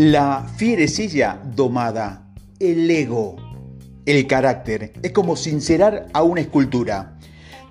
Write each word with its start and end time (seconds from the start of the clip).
La 0.00 0.46
fierecilla 0.56 1.42
domada, 1.56 2.30
el 2.60 2.88
ego, 2.88 3.34
el 4.06 4.28
carácter, 4.28 4.92
es 5.02 5.10
como 5.10 5.34
sincerar 5.34 6.06
a 6.12 6.22
una 6.22 6.40
escultura. 6.40 7.18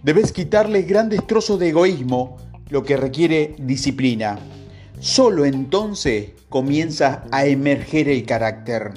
Debes 0.03 0.33
quitarle 0.33 0.81
grandes 0.81 1.25
trozos 1.25 1.57
de 1.57 1.69
egoísmo, 1.69 2.35
lo 2.67 2.83
que 2.83 2.97
requiere 2.97 3.55
disciplina. 3.57 4.37
Solo 4.99 5.45
entonces 5.45 6.31
comienza 6.49 7.23
a 7.31 7.45
emerger 7.45 8.09
el 8.09 8.25
carácter. 8.25 8.91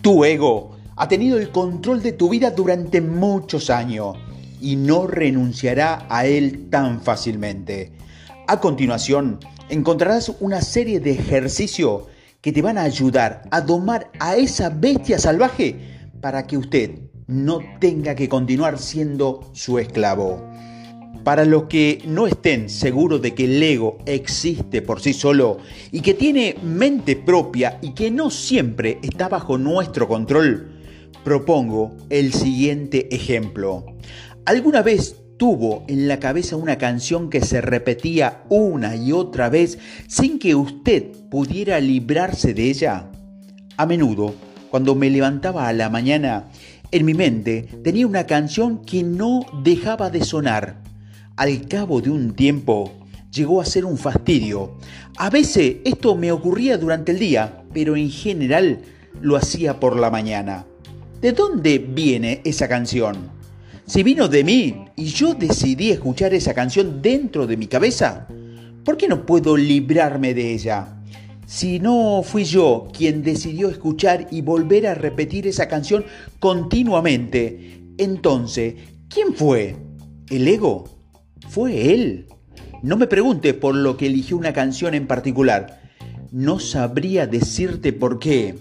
Tu 0.00 0.24
ego 0.24 0.76
ha 0.94 1.08
tenido 1.08 1.38
el 1.38 1.50
control 1.50 2.00
de 2.00 2.12
tu 2.12 2.28
vida 2.28 2.52
durante 2.52 3.00
muchos 3.00 3.70
años 3.70 4.14
y 4.60 4.76
no 4.76 5.08
renunciará 5.08 6.06
a 6.08 6.26
él 6.26 6.68
tan 6.70 7.00
fácilmente. 7.00 7.90
A 8.46 8.60
continuación, 8.60 9.40
encontrarás 9.68 10.32
una 10.38 10.60
serie 10.60 11.00
de 11.00 11.10
ejercicios 11.10 12.04
que 12.46 12.52
te 12.52 12.62
van 12.62 12.78
a 12.78 12.82
ayudar 12.82 13.42
a 13.50 13.60
domar 13.60 14.08
a 14.20 14.36
esa 14.36 14.70
bestia 14.70 15.18
salvaje 15.18 15.74
para 16.20 16.46
que 16.46 16.56
usted 16.56 16.92
no 17.26 17.58
tenga 17.80 18.14
que 18.14 18.28
continuar 18.28 18.78
siendo 18.78 19.50
su 19.52 19.80
esclavo. 19.80 20.48
Para 21.24 21.44
los 21.44 21.64
que 21.64 22.04
no 22.06 22.28
estén 22.28 22.68
seguros 22.68 23.20
de 23.20 23.34
que 23.34 23.46
el 23.46 23.60
ego 23.60 23.98
existe 24.06 24.80
por 24.80 25.00
sí 25.00 25.12
solo 25.12 25.58
y 25.90 26.02
que 26.02 26.14
tiene 26.14 26.54
mente 26.62 27.16
propia 27.16 27.80
y 27.82 27.94
que 27.94 28.12
no 28.12 28.30
siempre 28.30 29.00
está 29.02 29.28
bajo 29.28 29.58
nuestro 29.58 30.06
control, 30.06 30.70
propongo 31.24 31.96
el 32.10 32.32
siguiente 32.32 33.12
ejemplo. 33.12 33.84
¿Alguna 34.44 34.82
vez 34.82 35.16
tuvo 35.36 35.84
en 35.88 36.08
la 36.08 36.18
cabeza 36.18 36.56
una 36.56 36.78
canción 36.78 37.30
que 37.30 37.40
se 37.40 37.60
repetía 37.60 38.44
una 38.48 38.96
y 38.96 39.12
otra 39.12 39.48
vez 39.48 39.78
sin 40.06 40.38
que 40.38 40.54
usted 40.54 41.12
pudiera 41.30 41.80
librarse 41.80 42.54
de 42.54 42.70
ella? 42.70 43.10
A 43.76 43.86
menudo, 43.86 44.34
cuando 44.70 44.94
me 44.94 45.10
levantaba 45.10 45.68
a 45.68 45.72
la 45.72 45.90
mañana, 45.90 46.48
en 46.90 47.04
mi 47.04 47.14
mente 47.14 47.68
tenía 47.82 48.06
una 48.06 48.26
canción 48.26 48.84
que 48.84 49.02
no 49.02 49.44
dejaba 49.62 50.10
de 50.10 50.24
sonar. 50.24 50.82
Al 51.36 51.66
cabo 51.68 52.00
de 52.00 52.10
un 52.10 52.34
tiempo, 52.34 52.92
llegó 53.30 53.60
a 53.60 53.66
ser 53.66 53.84
un 53.84 53.98
fastidio. 53.98 54.78
A 55.16 55.30
veces 55.30 55.76
esto 55.84 56.16
me 56.16 56.32
ocurría 56.32 56.78
durante 56.78 57.12
el 57.12 57.18
día, 57.18 57.64
pero 57.72 57.96
en 57.96 58.10
general 58.10 58.80
lo 59.20 59.36
hacía 59.36 59.78
por 59.78 59.98
la 59.98 60.10
mañana. 60.10 60.64
¿De 61.20 61.32
dónde 61.32 61.78
viene 61.78 62.40
esa 62.44 62.68
canción? 62.68 63.35
Si 63.86 64.02
vino 64.02 64.26
de 64.26 64.42
mí 64.42 64.86
y 64.96 65.04
yo 65.04 65.34
decidí 65.34 65.90
escuchar 65.90 66.34
esa 66.34 66.54
canción 66.54 67.00
dentro 67.00 67.46
de 67.46 67.56
mi 67.56 67.68
cabeza, 67.68 68.26
¿por 68.84 68.96
qué 68.96 69.06
no 69.06 69.24
puedo 69.24 69.56
librarme 69.56 70.34
de 70.34 70.54
ella? 70.54 71.00
Si 71.46 71.78
no 71.78 72.22
fui 72.24 72.42
yo 72.42 72.88
quien 72.92 73.22
decidió 73.22 73.70
escuchar 73.70 74.26
y 74.32 74.42
volver 74.42 74.88
a 74.88 74.94
repetir 74.94 75.46
esa 75.46 75.68
canción 75.68 76.04
continuamente, 76.40 77.80
entonces, 77.96 78.74
¿quién 79.08 79.34
fue? 79.34 79.76
¿El 80.30 80.48
ego? 80.48 80.88
¿Fue 81.48 81.94
él? 81.94 82.26
No 82.82 82.96
me 82.96 83.06
pregunte 83.06 83.54
por 83.54 83.76
lo 83.76 83.96
que 83.96 84.06
eligió 84.06 84.36
una 84.36 84.52
canción 84.52 84.94
en 84.94 85.06
particular. 85.06 85.80
No 86.32 86.58
sabría 86.58 87.28
decirte 87.28 87.92
por 87.92 88.18
qué. 88.18 88.56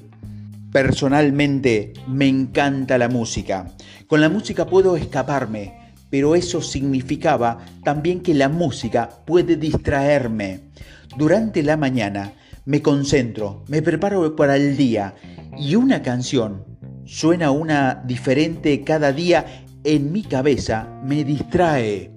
Personalmente 0.76 1.94
me 2.06 2.28
encanta 2.28 2.98
la 2.98 3.08
música. 3.08 3.72
Con 4.08 4.20
la 4.20 4.28
música 4.28 4.66
puedo 4.66 4.98
escaparme, 4.98 5.94
pero 6.10 6.36
eso 6.36 6.62
significaba 6.62 7.60
también 7.86 8.20
que 8.20 8.34
la 8.34 8.50
música 8.50 9.10
puede 9.26 9.56
distraerme. 9.56 10.72
Durante 11.18 11.64
la 11.64 11.78
mañana 11.78 12.34
me 12.66 12.82
concentro, 12.82 13.64
me 13.70 13.82
preparo 13.82 14.36
para 14.36 14.58
el 14.58 14.76
día 14.76 15.16
y 15.58 15.76
una 15.76 16.02
canción 16.02 16.66
suena 17.06 17.52
una 17.52 18.04
diferente 18.06 18.84
cada 18.84 19.14
día 19.14 19.64
en 19.86 20.12
mi 20.12 20.24
cabeza 20.24 20.90
me 21.06 21.24
distrae. 21.24 22.12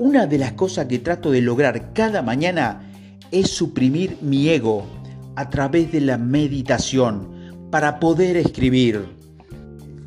Una 0.00 0.26
de 0.26 0.38
las 0.38 0.54
cosas 0.54 0.86
que 0.86 0.98
trato 0.98 1.30
de 1.30 1.40
lograr 1.40 1.92
cada 1.92 2.20
mañana 2.20 2.82
es 3.30 3.48
suprimir 3.50 4.18
mi 4.22 4.48
ego 4.48 4.88
a 5.36 5.48
través 5.50 5.92
de 5.92 6.00
la 6.00 6.18
meditación 6.18 7.41
para 7.72 7.98
poder 7.98 8.36
escribir. 8.36 9.06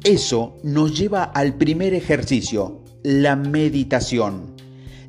Eso 0.03 0.55
nos 0.61 0.95
lleva 0.95 1.23
al 1.23 1.55
primer 1.55 1.95
ejercicio, 1.95 2.83
la 3.01 3.35
meditación. 3.35 4.55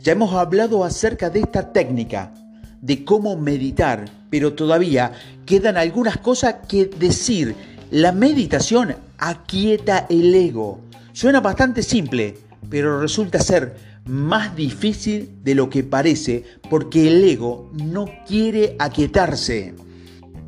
Ya 0.02 0.12
hemos 0.12 0.32
hablado 0.32 0.82
acerca 0.82 1.28
de 1.28 1.40
esta 1.40 1.74
técnica, 1.74 2.32
de 2.80 3.04
cómo 3.04 3.36
meditar, 3.36 4.06
pero 4.30 4.54
todavía 4.54 5.12
quedan 5.44 5.76
algunas 5.76 6.16
cosas 6.16 6.54
que 6.66 6.86
decir. 6.86 7.54
La 7.90 8.12
meditación 8.12 8.96
aquieta 9.18 10.06
el 10.08 10.34
ego. 10.34 10.80
Suena 11.12 11.40
bastante 11.40 11.82
simple, 11.82 12.38
pero 12.70 13.02
resulta 13.02 13.38
ser 13.38 13.76
más 14.06 14.56
difícil 14.56 15.28
de 15.44 15.54
lo 15.54 15.68
que 15.68 15.84
parece 15.84 16.44
porque 16.70 17.08
el 17.08 17.22
ego 17.22 17.70
no 17.74 18.06
quiere 18.26 18.76
aquietarse. 18.78 19.74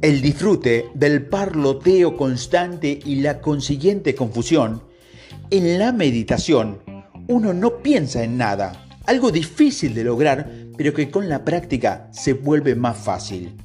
El 0.00 0.20
disfrute 0.22 0.90
del 0.94 1.26
parloteo 1.26 2.16
constante 2.16 3.00
y 3.04 3.16
la 3.16 3.40
consiguiente 3.40 4.14
confusión. 4.14 4.84
En 5.50 5.76
la 5.76 5.90
meditación, 5.90 6.78
uno 7.26 7.52
no 7.52 7.78
piensa 7.78 8.22
en 8.22 8.36
nada, 8.36 8.86
algo 9.06 9.32
difícil 9.32 9.94
de 9.94 10.04
lograr, 10.04 10.52
pero 10.76 10.94
que 10.94 11.10
con 11.10 11.28
la 11.28 11.44
práctica 11.44 12.08
se 12.12 12.34
vuelve 12.34 12.76
más 12.76 12.96
fácil. 12.96 13.56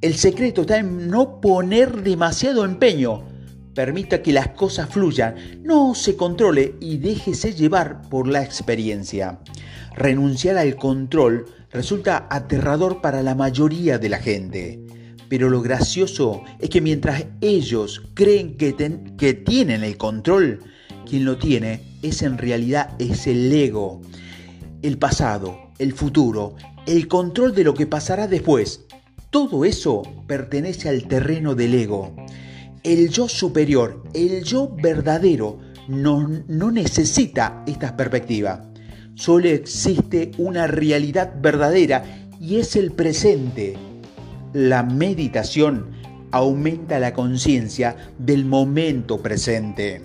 El 0.00 0.16
secreto 0.16 0.62
está 0.62 0.78
en 0.78 1.08
no 1.08 1.40
poner 1.40 2.02
demasiado 2.02 2.64
empeño. 2.64 3.22
Permita 3.72 4.22
que 4.22 4.32
las 4.32 4.48
cosas 4.48 4.88
fluyan, 4.88 5.36
no 5.62 5.94
se 5.94 6.16
controle 6.16 6.74
y 6.80 6.96
déjese 6.96 7.54
llevar 7.54 8.02
por 8.08 8.26
la 8.26 8.42
experiencia. 8.42 9.38
Renunciar 9.94 10.58
al 10.58 10.74
control 10.74 11.46
resulta 11.70 12.26
aterrador 12.28 13.00
para 13.00 13.22
la 13.22 13.36
mayoría 13.36 14.00
de 14.00 14.08
la 14.08 14.18
gente. 14.18 14.85
Pero 15.28 15.48
lo 15.48 15.60
gracioso 15.60 16.42
es 16.58 16.70
que 16.70 16.80
mientras 16.80 17.24
ellos 17.40 18.02
creen 18.14 18.56
que, 18.56 19.34
tienen 19.34 19.82
el 19.82 19.96
control, 19.96 20.60
quien 21.08 21.24
lo 21.24 21.36
tiene 21.36 21.82
es 22.02 22.22
en 22.22 22.38
realidad 22.38 22.94
es 22.98 23.26
el 23.26 23.52
ego, 23.52 24.02
el 24.82 24.98
pasado, 24.98 25.72
el 25.78 25.92
futuro, 25.92 26.54
el 26.86 27.08
control 27.08 27.54
de 27.54 27.64
lo 27.64 27.74
que 27.74 27.86
pasará 27.86 28.28
después. 28.28 28.84
Todo 29.30 29.64
eso 29.64 30.02
pertenece 30.26 30.88
al 30.88 31.08
terreno 31.08 31.54
del 31.54 31.74
ego. 31.74 32.14
El 32.84 33.10
yo 33.10 33.28
superior, 33.28 34.04
el 34.14 34.44
yo 34.44 34.68
verdadero, 34.80 35.58
no, 35.88 36.28
no 36.46 36.70
necesita 36.70 37.64
esta 37.66 37.96
perspectiva. 37.96 38.64
Solo 39.14 39.48
existe 39.48 40.30
una 40.38 40.66
realidad 40.66 41.34
verdadera 41.40 42.04
y 42.40 42.56
es 42.56 42.76
el 42.76 42.92
presente. 42.92 43.76
La 44.56 44.82
meditación 44.82 45.90
aumenta 46.30 46.98
la 46.98 47.12
conciencia 47.12 47.94
del 48.18 48.46
momento 48.46 49.20
presente. 49.20 50.00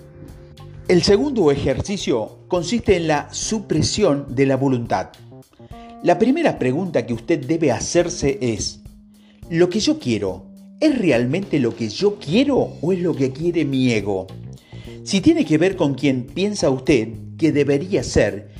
El 0.88 1.02
segundo 1.02 1.50
ejercicio 1.50 2.40
consiste 2.48 2.96
en 2.96 3.08
la 3.08 3.32
supresión 3.32 4.26
de 4.34 4.44
la 4.44 4.58
voluntad. 4.58 5.08
La 6.02 6.18
primera 6.18 6.58
pregunta 6.58 7.06
que 7.06 7.14
usted 7.14 7.46
debe 7.46 7.72
hacerse 7.72 8.36
es, 8.42 8.82
¿lo 9.48 9.70
que 9.70 9.80
yo 9.80 9.98
quiero 9.98 10.44
es 10.80 10.98
realmente 10.98 11.58
lo 11.58 11.74
que 11.74 11.88
yo 11.88 12.18
quiero 12.18 12.74
o 12.82 12.92
es 12.92 13.00
lo 13.00 13.16
que 13.16 13.32
quiere 13.32 13.64
mi 13.64 13.90
ego? 13.90 14.26
Si 15.02 15.22
tiene 15.22 15.46
que 15.46 15.56
ver 15.56 15.76
con 15.76 15.94
quién 15.94 16.24
piensa 16.24 16.68
usted 16.68 17.08
que 17.38 17.52
debería 17.52 18.02
ser, 18.02 18.50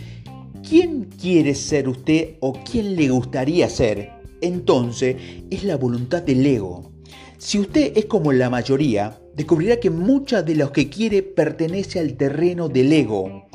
quién 0.66 1.10
quiere 1.20 1.54
ser 1.54 1.86
usted 1.86 2.36
o 2.40 2.54
quién 2.64 2.96
le 2.96 3.10
gustaría 3.10 3.68
ser, 3.68 4.21
entonces 4.42 5.16
es 5.50 5.64
la 5.64 5.76
voluntad 5.76 6.22
del 6.22 6.44
ego. 6.44 6.92
Si 7.38 7.58
usted 7.58 7.96
es 7.96 8.04
como 8.04 8.32
la 8.32 8.50
mayoría, 8.50 9.18
descubrirá 9.34 9.80
que 9.80 9.90
mucha 9.90 10.42
de 10.42 10.54
lo 10.54 10.70
que 10.70 10.88
quiere 10.88 11.22
pertenece 11.22 11.98
al 11.98 12.14
terreno 12.14 12.68
del 12.68 12.92
ego. 12.92 13.48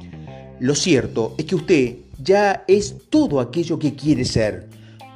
Lo 0.60 0.76
cierto 0.76 1.36
es 1.38 1.46
que 1.46 1.56
usted 1.56 1.96
ya 2.22 2.66
es 2.68 2.96
todo 3.10 3.40
aquello 3.40 3.78
que 3.78 3.94
quiere 3.94 4.26
ser. 4.26 4.68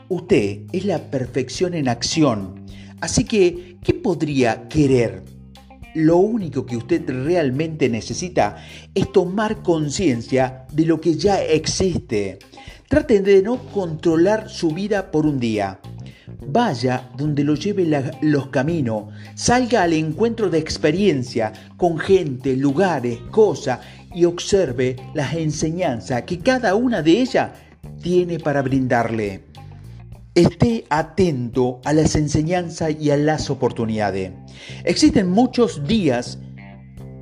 Usted 0.08 0.62
es 0.72 0.86
la 0.86 1.10
perfección 1.10 1.74
en 1.74 1.90
acción. 1.90 2.66
Así 3.02 3.24
que, 3.26 3.78
¿qué 3.84 3.94
podría 3.94 4.68
querer? 4.68 5.24
Lo 5.96 6.18
único 6.18 6.66
que 6.66 6.78
usted 6.78 7.04
realmente 7.10 7.90
necesita 7.90 8.58
es 8.94 9.12
tomar 9.12 9.64
conciencia 9.64 10.66
de 10.72 10.86
lo 10.86 11.02
que 11.02 11.16
ya 11.16 11.42
existe. 11.44 12.40
Trate 12.92 13.22
de 13.22 13.42
no 13.42 13.58
controlar 13.72 14.50
su 14.50 14.72
vida 14.72 15.12
por 15.12 15.26
un 15.26 15.40
día. 15.40 15.80
Vaya 16.46 17.10
donde 17.16 17.46
lo 17.46 17.56
lleve 17.56 17.88
los 18.20 18.48
caminos, 18.48 19.06
salga 19.34 19.84
al 19.84 19.94
encuentro 19.94 20.50
de 20.50 20.58
experiencia 20.58 21.54
con 21.78 21.98
gente, 21.98 22.58
lugares, 22.58 23.20
cosas 23.32 23.80
y 24.14 24.26
observe 24.26 24.98
las 25.14 25.34
enseñanzas 25.36 26.24
que 26.24 26.40
cada 26.40 26.76
una 26.76 27.02
de 27.02 27.22
ellas 27.22 27.52
tiene 28.02 28.40
para 28.40 28.62
brindarle. 28.62 29.46
Esté 30.36 30.84
atento 30.90 31.80
a 31.86 31.94
las 31.94 32.18
enseñanzas 32.18 32.94
y 33.00 33.10
a 33.12 33.16
las 33.16 33.50
oportunidades. 33.50 34.34
Existen 34.84 35.30
muchos 35.30 35.88
días 35.88 36.40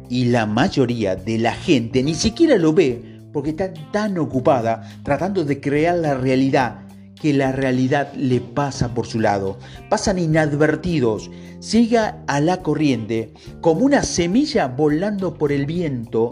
y 0.10 0.26
la 0.26 0.48
mayoría 0.48 1.16
de 1.16 1.38
la 1.38 1.54
gente 1.54 2.02
ni 2.02 2.16
siquiera 2.16 2.58
lo 2.58 2.74
ve 2.74 3.09
porque 3.34 3.52
está 3.52 3.74
tan 3.92 4.18
ocupada 4.18 4.90
tratando 5.04 5.46
de 5.46 5.60
crear 5.60 5.98
la 5.98 6.16
realidad 6.16 6.82
que 7.16 7.34
la 7.34 7.52
realidad 7.52 8.14
le 8.14 8.40
pasa 8.40 8.94
por 8.94 9.06
su 9.06 9.20
lado. 9.20 9.60
Pasan 9.90 10.20
inadvertidos. 10.20 11.30
Siga 11.60 12.24
a 12.28 12.40
la 12.40 12.62
corriente 12.62 13.34
como 13.60 13.86
una 13.86 14.04
semilla 14.04 14.68
volando 14.68 15.34
por 15.34 15.52
el 15.52 15.66
viento. 15.66 16.30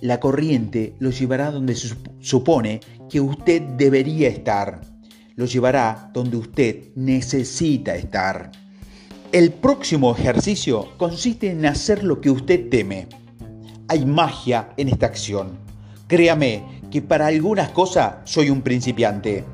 La 0.00 0.18
corriente 0.18 0.94
lo 0.98 1.10
llevará 1.10 1.52
donde 1.52 1.76
se 1.76 1.94
supone 2.20 2.80
que 3.08 3.20
usted 3.20 3.62
debería 3.62 4.28
estar 4.28 4.80
lo 5.36 5.44
llevará 5.44 6.10
donde 6.12 6.38
usted 6.38 6.88
necesita 6.96 7.94
estar. 7.94 8.50
El 9.32 9.52
próximo 9.52 10.14
ejercicio 10.16 10.88
consiste 10.96 11.50
en 11.50 11.66
hacer 11.66 12.02
lo 12.02 12.20
que 12.20 12.30
usted 12.30 12.68
teme. 12.70 13.06
Hay 13.88 14.06
magia 14.06 14.70
en 14.76 14.88
esta 14.88 15.06
acción. 15.06 15.65
Créame 16.08 16.62
que 16.90 17.02
para 17.02 17.26
algunas 17.26 17.70
cosas 17.70 18.16
soy 18.24 18.50
un 18.50 18.62
principiante. 18.62 19.44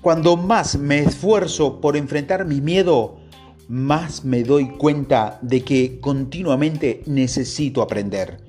Cuando 0.00 0.36
más 0.36 0.78
me 0.78 1.00
esfuerzo 1.00 1.80
por 1.80 1.96
enfrentar 1.96 2.44
mi 2.44 2.60
miedo, 2.60 3.18
más 3.66 4.24
me 4.24 4.44
doy 4.44 4.68
cuenta 4.68 5.38
de 5.42 5.62
que 5.62 5.98
continuamente 6.00 7.02
necesito 7.06 7.82
aprender. 7.82 8.40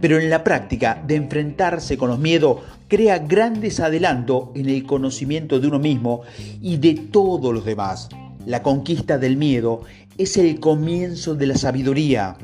Pero 0.00 0.18
en 0.18 0.28
la 0.28 0.42
práctica 0.42 1.00
de 1.06 1.14
enfrentarse 1.14 1.96
con 1.96 2.10
los 2.10 2.18
miedos 2.18 2.58
crea 2.88 3.18
grandes 3.18 3.78
adelantos 3.78 4.48
en 4.54 4.68
el 4.68 4.84
conocimiento 4.84 5.60
de 5.60 5.68
uno 5.68 5.78
mismo 5.78 6.22
y 6.60 6.76
de 6.78 6.94
todos 6.94 7.54
los 7.54 7.64
demás. 7.64 8.08
La 8.44 8.62
conquista 8.62 9.16
del 9.16 9.36
miedo 9.36 9.82
es 10.18 10.36
el 10.36 10.58
comienzo 10.58 11.36
de 11.36 11.46
la 11.46 11.56
sabiduría. 11.56 12.36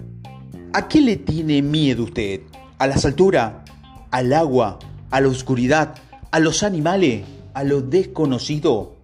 ¿A 0.72 0.88
qué 0.88 1.00
le 1.00 1.16
tiene 1.16 1.62
miedo 1.62 2.04
usted? 2.04 2.42
¿A 2.78 2.86
las 2.86 3.04
alturas? 3.04 3.54
¿Al 4.12 4.34
agua? 4.34 4.78
¿A 5.10 5.22
la 5.22 5.28
oscuridad? 5.28 5.94
¿A 6.32 6.38
los 6.38 6.62
animales? 6.62 7.22
¿A 7.54 7.64
lo 7.64 7.80
desconocido? 7.80 8.96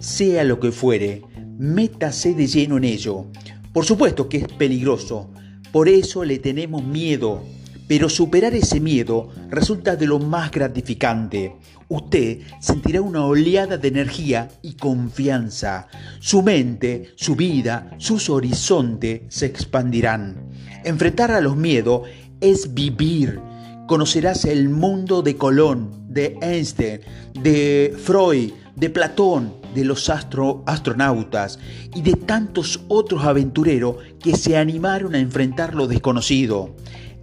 Sea 0.00 0.42
lo 0.42 0.58
que 0.58 0.72
fuere, 0.72 1.22
métase 1.56 2.34
de 2.34 2.48
lleno 2.48 2.76
en 2.76 2.82
ello. 2.82 3.26
Por 3.72 3.84
supuesto 3.84 4.28
que 4.28 4.38
es 4.38 4.48
peligroso, 4.48 5.30
por 5.70 5.88
eso 5.88 6.24
le 6.24 6.40
tenemos 6.40 6.82
miedo. 6.82 7.44
Pero 7.86 8.08
superar 8.08 8.54
ese 8.54 8.80
miedo 8.80 9.28
resulta 9.50 9.94
de 9.94 10.08
lo 10.08 10.18
más 10.18 10.50
gratificante. 10.50 11.54
Usted 11.88 12.40
sentirá 12.58 13.02
una 13.02 13.24
oleada 13.24 13.78
de 13.78 13.86
energía 13.86 14.48
y 14.62 14.72
confianza. 14.74 15.86
Su 16.18 16.42
mente, 16.42 17.12
su 17.14 17.36
vida, 17.36 17.94
sus 17.98 18.28
horizontes 18.28 19.22
se 19.28 19.46
expandirán. 19.46 20.50
Enfrentar 20.82 21.30
a 21.30 21.40
los 21.40 21.56
miedos 21.56 22.08
es 22.40 22.74
vivir. 22.74 23.40
Conocerás 23.86 24.44
el 24.44 24.68
mundo 24.68 25.22
de 25.22 25.36
Colón, 25.36 26.06
de 26.08 26.36
Einstein, 26.42 27.00
de 27.40 27.94
Freud, 27.96 28.50
de 28.74 28.90
Platón, 28.90 29.54
de 29.76 29.84
los 29.84 30.10
astronautas 30.10 31.60
y 31.94 32.02
de 32.02 32.14
tantos 32.14 32.80
otros 32.88 33.24
aventureros 33.24 33.96
que 34.20 34.36
se 34.36 34.56
animaron 34.56 35.14
a 35.14 35.20
enfrentar 35.20 35.74
lo 35.74 35.86
desconocido. 35.86 36.74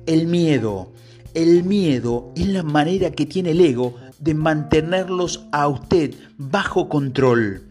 El 0.05 0.27
miedo. 0.27 0.93
El 1.33 1.63
miedo 1.63 2.31
es 2.35 2.47
la 2.47 2.63
manera 2.63 3.11
que 3.11 3.25
tiene 3.25 3.51
el 3.51 3.59
ego 3.59 3.95
de 4.19 4.33
mantenerlos 4.33 5.47
a 5.51 5.67
usted 5.67 6.13
bajo 6.37 6.87
control. 6.87 7.63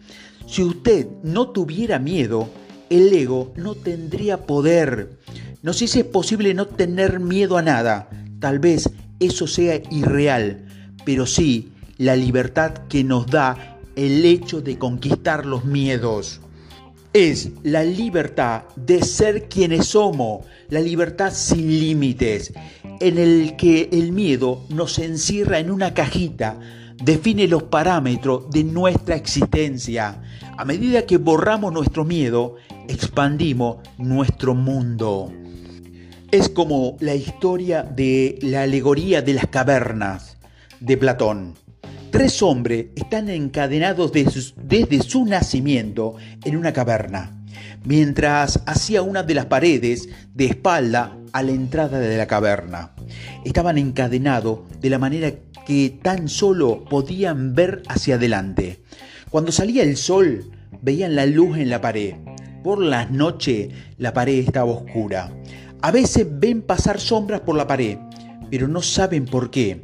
Si 0.47 0.63
usted 0.63 1.07
no 1.23 1.49
tuviera 1.49 1.99
miedo, 1.99 2.51
el 2.91 3.11
ego 3.15 3.55
no 3.57 3.75
tendría 3.75 4.47
poder. 4.47 5.19
No 5.63 5.73
sé 5.73 5.87
si 5.87 6.01
es 6.01 6.05
posible 6.05 6.53
no 6.53 6.67
tener 6.67 7.21
miedo 7.21 7.57
a 7.57 7.63
nada. 7.63 8.11
Tal 8.43 8.59
vez 8.59 8.91
eso 9.21 9.47
sea 9.47 9.81
irreal, 9.93 10.65
pero 11.05 11.27
sí 11.27 11.69
la 11.97 12.17
libertad 12.17 12.73
que 12.89 13.05
nos 13.05 13.29
da 13.29 13.79
el 13.95 14.25
hecho 14.25 14.61
de 14.61 14.79
conquistar 14.79 15.47
los 15.47 15.65
miedos 15.65 16.41
es 17.13 17.51
la 17.63 17.85
libertad 17.85 18.63
de 18.75 19.01
ser 19.03 19.49
quienes 19.49 19.87
somos, 19.87 20.45
la 20.71 20.81
libertad 20.81 21.33
sin 21.33 21.69
límites, 21.69 22.53
en 22.99 23.19
el 23.19 23.55
que 23.55 23.89
el 23.93 24.11
miedo 24.11 24.65
nos 24.71 24.99
encierra 24.99 25.61
en 25.61 25.71
una 25.71 25.95
cajita, 25.95 26.59
define 27.01 27.47
los 27.47 27.63
parámetros 27.63 28.51
de 28.51 28.65
nuestra 28.65 29.15
existencia. 29.15 30.21
A 30.59 30.65
medida 30.65 31.07
que 31.07 31.19
borramos 31.19 31.73
nuestro 31.73 32.05
miedo, 32.05 32.57
expandimos 32.89 33.77
nuestro 33.99 34.57
mundo. 34.57 35.31
Es 36.33 36.49
como 36.49 36.97
la 37.01 37.15
historia 37.15 37.83
de 37.83 38.39
la 38.41 38.63
alegoría 38.63 39.21
de 39.21 39.35
las 39.35 39.49
cavernas 39.49 40.39
de 40.81 40.97
Platón. 40.97 41.53
Tres 42.11 42.43
hombres 42.43 42.87
están 42.97 43.29
encadenados 43.29 44.13
desde 44.13 45.03
su 45.03 45.27
nacimiento 45.27 46.15
en 46.43 46.57
una 46.57 46.73
caverna, 46.73 47.45
mientras 47.85 48.63
hacía 48.65 49.03
una 49.03 49.23
de 49.23 49.35
las 49.35 49.45
paredes 49.45 50.09
de 50.33 50.47
espalda 50.47 51.19
a 51.35 51.43
la 51.43 51.51
entrada 51.53 51.99
de 51.99 52.17
la 52.17 52.27
caverna. 52.27 52.93
Estaban 53.45 53.77
encadenados 53.77 54.61
de 54.81 54.89
la 54.89 54.99
manera 54.99 55.35
que 55.67 55.99
tan 56.03 56.31
solo 56.31 56.87
podían 56.87 57.55
ver 57.55 57.83
hacia 57.89 58.15
adelante. 58.15 58.83
Cuando 59.29 59.53
salía 59.53 59.83
el 59.83 59.99
sol, 59.99 60.51
veían 60.81 61.15
la 61.15 61.27
luz 61.27 61.59
en 61.59 61.69
la 61.69 61.83
pared. 61.83 62.15
Por 62.65 62.81
las 62.81 63.11
noches, 63.11 63.69
la 63.99 64.15
pared 64.15 64.39
estaba 64.39 64.71
oscura. 64.71 65.31
A 65.85 65.91
veces 65.91 66.29
ven 66.31 66.63
pasar 66.63 67.01
sombras 67.01 67.41
por 67.41 67.57
la 67.57 67.67
pared, 67.67 67.99
pero 68.49 68.69
no 68.69 68.83
saben 68.83 69.25
por 69.25 69.51
qué. 69.51 69.83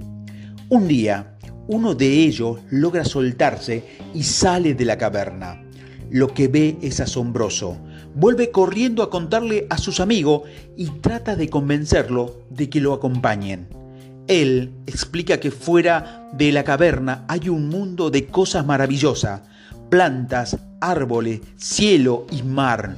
Un 0.69 0.87
día, 0.87 1.37
uno 1.67 1.97
de 1.97 2.07
ellos 2.23 2.61
logra 2.71 3.05
soltarse 3.05 3.83
y 4.15 4.23
sale 4.23 4.75
de 4.75 4.85
la 4.85 4.97
caverna. 4.97 5.61
Lo 6.09 6.33
que 6.33 6.47
ve 6.47 6.79
es 6.83 7.01
asombroso. 7.01 7.79
Vuelve 8.15 8.53
corriendo 8.53 9.03
a 9.03 9.11
contarle 9.11 9.67
a 9.71 9.77
sus 9.77 9.99
amigos 9.99 10.43
y 10.77 10.87
trata 11.01 11.35
de 11.35 11.51
convencerlo 11.51 12.45
de 12.49 12.71
que 12.71 12.81
lo 12.81 12.93
acompañen. 12.93 13.67
Él 14.29 14.75
explica 14.87 15.41
que 15.41 15.51
fuera 15.51 16.31
de 16.33 16.53
la 16.53 16.63
caverna 16.63 17.25
hay 17.27 17.49
un 17.49 17.69
mundo 17.69 18.11
de 18.11 18.27
cosas 18.27 18.65
maravillosas, 18.65 19.41
plantas, 19.91 20.59
árboles, 20.81 21.41
cielo 21.57 22.25
y 22.31 22.45
mar. 22.45 22.97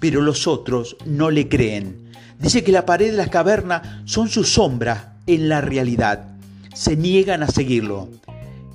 Pero 0.00 0.22
los 0.22 0.46
otros 0.46 0.96
no 1.04 1.30
le 1.30 1.46
creen. 1.46 2.09
Dice 2.40 2.64
que 2.64 2.72
la 2.72 2.86
pared 2.86 3.10
de 3.10 3.16
las 3.16 3.28
cavernas 3.28 3.82
son 4.04 4.28
sus 4.28 4.54
sombras 4.54 5.04
en 5.26 5.48
la 5.48 5.60
realidad 5.60 6.30
se 6.74 6.96
niegan 6.96 7.42
a 7.42 7.48
seguirlo. 7.48 8.08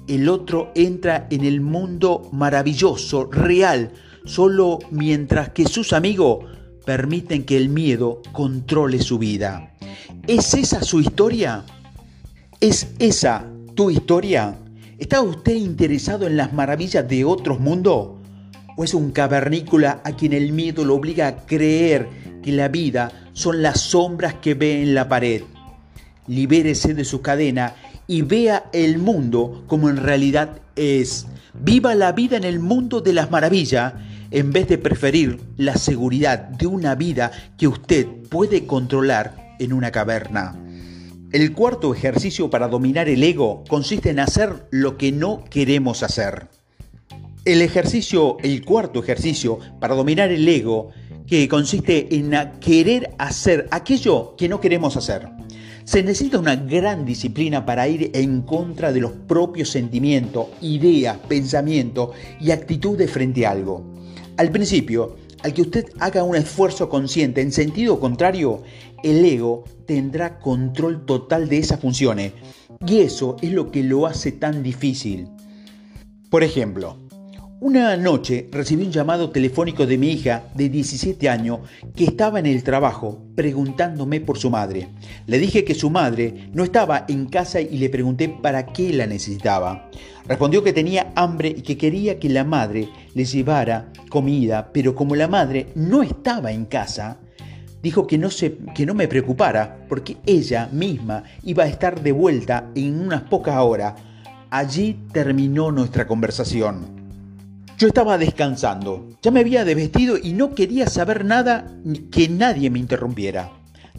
El 0.07 0.29
otro 0.29 0.71
entra 0.75 1.27
en 1.31 1.43
el 1.43 1.61
mundo 1.61 2.29
maravilloso, 2.31 3.25
real, 3.31 3.91
solo 4.25 4.79
mientras 4.91 5.49
que 5.49 5.65
sus 5.65 5.93
amigos 5.93 6.45
permiten 6.85 7.43
que 7.45 7.57
el 7.57 7.69
miedo 7.69 8.21
controle 8.31 8.99
su 8.99 9.17
vida. 9.17 9.71
¿Es 10.27 10.53
esa 10.53 10.83
su 10.83 10.99
historia? 10.99 11.63
¿Es 12.59 12.89
esa 12.99 13.47
tu 13.73 13.89
historia? 13.89 14.55
¿Está 14.99 15.21
usted 15.21 15.55
interesado 15.55 16.27
en 16.27 16.37
las 16.37 16.53
maravillas 16.53 17.07
de 17.07 17.25
otros 17.25 17.59
mundos? 17.59 18.09
¿O 18.77 18.83
es 18.83 18.93
un 18.93 19.11
cavernícola 19.11 20.01
a 20.03 20.11
quien 20.11 20.33
el 20.33 20.51
miedo 20.51 20.85
lo 20.85 20.95
obliga 20.95 21.27
a 21.27 21.45
creer 21.45 22.07
que 22.43 22.51
la 22.51 22.67
vida 22.67 23.24
son 23.35 23.61
las 23.61 23.81
sombras 23.81 24.33
que 24.35 24.55
ve 24.55 24.81
en 24.81 24.95
la 24.95 25.07
pared? 25.07 25.43
Libérese 26.25 26.95
de 26.95 27.05
su 27.05 27.21
cadena 27.21 27.75
y 28.07 28.23
vea 28.23 28.65
el 28.73 28.97
mundo 28.97 29.63
como 29.67 29.89
en 29.89 29.97
realidad 29.97 30.61
es. 30.75 31.27
Viva 31.53 31.93
la 31.95 32.13
vida 32.13 32.37
en 32.37 32.45
el 32.45 32.59
mundo 32.59 33.01
de 33.01 33.13
las 33.13 33.29
maravillas 33.29 33.93
en 34.31 34.51
vez 34.51 34.67
de 34.67 34.77
preferir 34.77 35.39
la 35.57 35.75
seguridad 35.75 36.39
de 36.39 36.65
una 36.65 36.95
vida 36.95 37.31
que 37.57 37.67
usted 37.67 38.07
puede 38.29 38.65
controlar 38.65 39.55
en 39.59 39.73
una 39.73 39.91
caverna. 39.91 40.55
El 41.31 41.51
cuarto 41.51 41.93
ejercicio 41.93 42.49
para 42.49 42.67
dominar 42.67 43.09
el 43.09 43.21
ego 43.21 43.63
consiste 43.67 44.09
en 44.09 44.19
hacer 44.19 44.67
lo 44.71 44.97
que 44.97 45.11
no 45.11 45.43
queremos 45.49 46.01
hacer. 46.03 46.47
El 47.43 47.61
ejercicio, 47.61 48.37
el 48.41 48.63
cuarto 48.63 49.03
ejercicio 49.03 49.59
para 49.79 49.95
dominar 49.95 50.31
el 50.31 50.47
ego, 50.47 50.91
que 51.27 51.47
consiste 51.47 52.15
en 52.15 52.31
querer 52.59 53.15
hacer 53.17 53.67
aquello 53.71 54.35
que 54.37 54.49
no 54.49 54.59
queremos 54.59 54.95
hacer. 54.97 55.27
Se 55.83 56.01
necesita 56.01 56.39
una 56.39 56.55
gran 56.55 57.05
disciplina 57.05 57.65
para 57.65 57.87
ir 57.87 58.09
en 58.13 58.41
contra 58.41 58.91
de 58.91 59.01
los 59.01 59.11
propios 59.11 59.69
sentimientos, 59.69 60.47
ideas, 60.61 61.17
pensamientos 61.27 62.09
y 62.39 62.51
actitudes 62.51 63.11
frente 63.11 63.45
a 63.45 63.51
algo. 63.51 63.83
Al 64.37 64.51
principio, 64.51 65.17
al 65.43 65.53
que 65.53 65.61
usted 65.61 65.85
haga 65.99 66.23
un 66.23 66.35
esfuerzo 66.35 66.89
consciente 66.89 67.41
en 67.41 67.51
sentido 67.51 67.99
contrario, 67.99 68.63
el 69.03 69.23
ego 69.23 69.63
tendrá 69.85 70.39
control 70.39 71.05
total 71.05 71.47
de 71.49 71.59
esas 71.59 71.79
funciones. 71.79 72.33
Y 72.87 73.01
eso 73.01 73.37
es 73.43 73.51
lo 73.51 73.69
que 73.69 73.83
lo 73.83 74.07
hace 74.07 74.31
tan 74.31 74.63
difícil. 74.63 75.27
Por 76.31 76.43
ejemplo, 76.43 76.97
Una 77.61 77.95
noche 77.95 78.49
recibí 78.51 78.83
un 78.83 78.91
llamado 78.91 79.29
telefónico 79.29 79.85
de 79.85 79.97
mi 79.97 80.11
hija 80.11 80.43
de 80.55 80.67
17 80.67 81.29
años 81.29 81.59
que 81.95 82.03
estaba 82.03 82.37
en 82.39 82.47
el 82.47 82.63
trabajo 82.63 83.23
preguntándome 83.33 84.19
por 84.19 84.37
su 84.37 84.49
madre. 84.49 84.89
Le 85.25 85.39
dije 85.39 85.63
que 85.63 85.73
su 85.73 85.89
madre 85.89 86.49
no 86.53 86.65
estaba 86.65 87.05
en 87.07 87.27
casa 87.27 87.61
y 87.61 87.77
le 87.77 87.89
pregunté 87.89 88.27
para 88.27 88.65
qué 88.65 88.91
la 88.91 89.07
necesitaba. 89.07 89.89
Respondió 90.27 90.65
que 90.65 90.73
tenía 90.73 91.13
hambre 91.15 91.47
y 91.47 91.61
que 91.61 91.77
quería 91.77 92.19
que 92.19 92.27
la 92.27 92.43
madre 92.43 92.89
le 93.13 93.23
llevara 93.23 93.89
comida, 94.09 94.71
pero 94.73 94.93
como 94.93 95.15
la 95.15 95.29
madre 95.29 95.67
no 95.75 96.03
estaba 96.03 96.51
en 96.51 96.65
casa, 96.65 97.19
dijo 97.81 98.05
que 98.05 98.17
no, 98.17 98.31
se, 98.31 98.57
que 98.75 98.85
no 98.85 98.93
me 98.93 99.07
preocupara 99.07 99.85
porque 99.87 100.17
ella 100.25 100.67
misma 100.73 101.23
iba 101.43 101.63
a 101.63 101.67
estar 101.67 102.01
de 102.01 102.11
vuelta 102.11 102.69
en 102.75 102.99
unas 102.99 103.21
pocas 103.21 103.55
horas. 103.59 103.93
Allí 104.49 104.99
terminó 105.13 105.71
nuestra 105.71 106.05
conversación. 106.05 107.04
Yo 107.77 107.89
estaba 107.89 108.17
descansando, 108.17 109.09
ya 109.21 109.31
me 109.31 109.41
había 109.41 109.65
desvestido 109.65 110.17
y 110.17 110.31
no 110.31 110.55
quería 110.55 110.87
saber 110.87 111.25
nada 111.25 111.75
que 112.09 112.29
nadie 112.29 112.69
me 112.69 112.79
interrumpiera. 112.79 113.51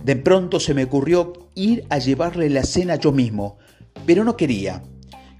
De 0.02 0.16
pronto 0.16 0.60
se 0.60 0.72
me 0.72 0.84
ocurrió 0.84 1.50
ir 1.54 1.84
a 1.90 1.98
llevarle 1.98 2.48
la 2.48 2.62
cena 2.62 2.96
yo 2.96 3.12
mismo, 3.12 3.58
pero 4.06 4.24
no 4.24 4.34
quería. 4.34 4.82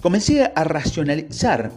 Comencé 0.03 0.53
a 0.55 0.65
racionalizar 0.65 1.73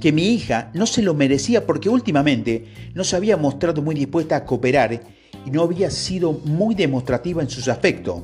que 0.00 0.12
mi 0.12 0.28
hija 0.28 0.70
no 0.72 0.86
se 0.86 1.02
lo 1.02 1.14
merecía 1.14 1.66
porque 1.66 1.88
últimamente 1.88 2.66
no 2.94 3.02
se 3.02 3.16
había 3.16 3.36
mostrado 3.36 3.82
muy 3.82 3.96
dispuesta 3.96 4.36
a 4.36 4.44
cooperar 4.44 5.00
y 5.44 5.50
no 5.50 5.62
había 5.62 5.90
sido 5.90 6.32
muy 6.32 6.76
demostrativa 6.76 7.42
en 7.42 7.50
sus 7.50 7.66
aspectos, 7.66 8.22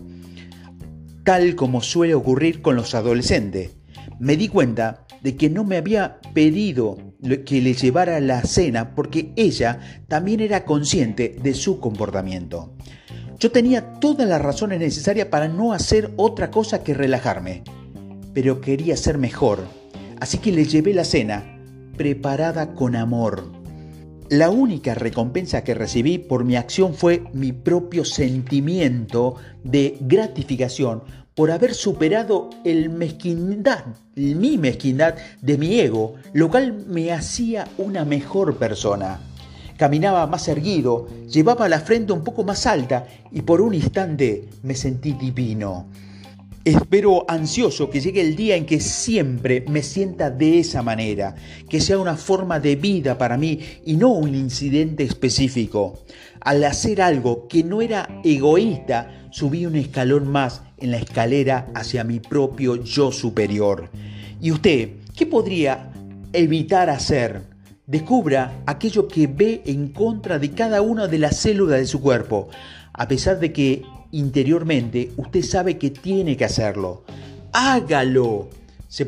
tal 1.25 1.57
como 1.57 1.83
suele 1.83 2.15
ocurrir 2.15 2.63
con 2.63 2.77
los 2.77 2.95
adolescentes. 2.95 3.73
Me 4.21 4.37
di 4.37 4.47
cuenta 4.47 5.04
de 5.25 5.37
que 5.37 5.49
no 5.49 5.65
me 5.65 5.79
había 5.79 6.21
pedido 6.35 6.99
que 7.47 7.63
le 7.63 7.73
llevara 7.73 8.21
la 8.21 8.43
cena 8.43 8.95
porque 8.95 9.33
ella 9.37 9.81
también 10.07 10.41
era 10.41 10.67
consciente 10.67 11.35
de 11.43 11.55
su 11.55 11.81
comportamiento. 11.81 12.75
Yo 13.41 13.51
tenía 13.51 13.95
todas 14.01 14.29
las 14.29 14.43
razones 14.43 14.81
necesarias 14.81 15.29
para 15.29 15.49
no 15.49 15.73
hacer 15.73 16.13
otra 16.17 16.51
cosa 16.51 16.85
que 16.85 16.93
relajarme, 16.93 17.65
pero 18.35 18.61
quería 18.61 18.99
ser 18.99 19.17
mejor, 19.17 19.61
así 20.21 20.37
que 20.37 20.53
le 20.53 20.67
llevé 20.67 20.93
la 20.93 21.05
cena 21.05 21.59
preparada 21.97 22.75
con 22.75 22.95
amor. 22.95 23.51
La 24.29 24.51
única 24.51 24.95
recompensa 24.95 25.65
que 25.65 25.73
recibí 25.73 26.19
por 26.19 26.45
mi 26.45 26.57
acción 26.57 26.93
fue 26.93 27.25
mi 27.33 27.53
propio 27.53 28.05
sentimiento 28.05 29.37
de 29.63 29.97
gratificación 30.01 31.03
por 31.35 31.51
haber 31.51 31.75
superado 31.75 32.51
el 32.65 32.91
mezquindad, 32.91 33.85
mi 34.15 34.57
mezquindad 34.57 35.17
de 35.41 35.59
mi 35.59 35.81
ego, 35.81 36.15
lo 36.33 36.49
cual 36.49 36.85
me 36.87 37.13
hacía 37.13 37.67
una 37.79 38.05
mejor 38.05 38.57
persona. 38.57 39.21
Caminaba 39.77 40.27
más 40.29 40.47
erguido, 40.47 41.09
llevaba 41.29 41.69
la 41.69 41.81
frente 41.81 42.13
un 42.13 42.23
poco 42.23 42.45
más 42.45 42.67
alta 42.67 43.07
y 43.33 43.43
por 43.43 43.61
un 43.61 43.75
instante 43.75 44.49
me 44.63 44.77
sentí 44.77 45.13
divino. 45.13 45.87
Espero 46.65 47.27
ansioso 47.29 47.91
que 47.91 48.01
llegue 48.01 48.23
el 48.23 48.37
día 48.37 48.57
en 48.57 48.65
que 48.65 48.81
siempre 48.81 49.65
me 49.69 49.83
sienta 49.83 50.31
de 50.31 50.61
esa 50.61 50.83
manera, 50.83 51.35
que 51.69 51.79
sea 51.79 51.99
una 51.99 52.17
forma 52.17 52.59
de 52.59 52.77
vida 52.77 53.19
para 53.19 53.37
mí 53.37 53.61
y 53.85 53.97
no 53.97 54.13
un 54.13 54.35
incidente 54.35 55.05
específico. 55.05 55.99
Al 56.45 56.63
hacer 56.65 57.01
algo 57.01 57.49
que 57.49 57.65
no 57.65 57.81
era 57.81 58.21
egoísta, 58.23 59.29
subí 59.31 59.65
un 59.65 59.77
escalón 59.77 60.29
más 60.29 60.63
en 60.77 60.91
la 60.91 60.99
escalera 60.99 61.69
hacia 61.75 62.05
mi 62.05 62.21
propio 62.21 62.77
yo 62.85 63.11
superior. 63.11 63.89
¿Y 64.43 64.53
usted 64.53 64.91
qué 65.17 65.25
podría 65.25 65.91
evitar 66.35 66.91
hacer? 66.91 67.43
Descubra 67.87 68.63
aquello 68.67 69.09
que 69.09 69.27
ve 69.27 69.63
en 69.65 69.89
contra 69.89 70.39
de 70.39 70.51
cada 70.51 70.83
una 70.83 71.07
de 71.07 71.19
las 71.19 71.37
células 71.37 71.79
de 71.79 71.87
su 71.87 72.03
cuerpo, 72.03 72.49
a 72.93 73.09
pesar 73.09 73.41
de 73.41 73.53
que 73.53 73.83
interiormente 74.13 75.13
usted 75.17 75.43
sabe 75.43 75.79
que 75.79 75.91
tiene 75.91 76.37
que 76.37 76.45
hacerlo. 76.45 77.05
Hágalo. 77.53 78.51
Se, 78.95 79.07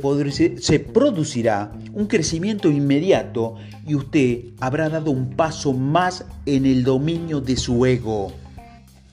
producirá 0.81 1.71
un 1.93 2.07
crecimiento 2.07 2.69
inmediato 2.69 3.55
y 3.87 3.95
usted 3.95 4.47
habrá 4.59 4.89
dado 4.89 5.13
un 5.13 5.37
paso 5.37 5.73
más 5.73 6.25
en 6.45 6.67
el 6.67 6.83
dominio 6.83 7.41
de 7.41 7.57
su 7.57 7.87
ego. 7.87 8.33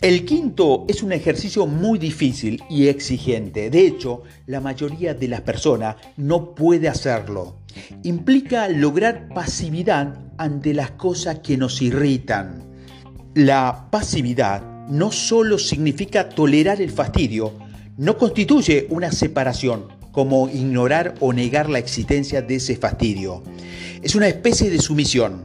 El 0.02 0.26
quinto 0.26 0.86
es 0.88 1.04
un 1.04 1.12
ejercicio 1.12 1.68
muy 1.68 2.00
difícil 2.00 2.64
y 2.72 2.88
exigente. 2.88 3.70
De 3.70 3.86
hecho, 3.86 4.24
la 4.48 4.62
mayoría 4.62 5.14
de 5.14 5.28
las 5.28 5.42
personas 5.42 5.98
no 6.18 6.56
puede 6.56 6.90
hacerlo. 6.90 7.58
Implica 8.02 8.68
lograr 8.68 9.30
pasividad 9.30 10.18
ante 10.40 10.74
las 10.74 10.90
cosas 10.90 11.38
que 11.44 11.56
nos 11.56 11.84
irritan. 11.84 12.64
La 13.36 13.90
pasividad 13.92 14.88
no 14.90 15.12
solo 15.12 15.60
significa 15.60 16.30
tolerar 16.30 16.82
el 16.82 16.90
fastidio, 16.90 17.54
no 17.96 18.18
constituye 18.18 18.88
una 18.90 19.12
separación, 19.12 20.02
como 20.14 20.48
ignorar 20.48 21.16
o 21.20 21.34
negar 21.34 21.70
la 21.70 21.80
existencia 21.80 22.42
de 22.42 22.56
ese 22.56 22.78
fastidio. 22.78 23.44
Es 24.02 24.16
una 24.16 24.28
especie 24.30 24.70
de 24.70 24.80
sumisión. 24.80 25.44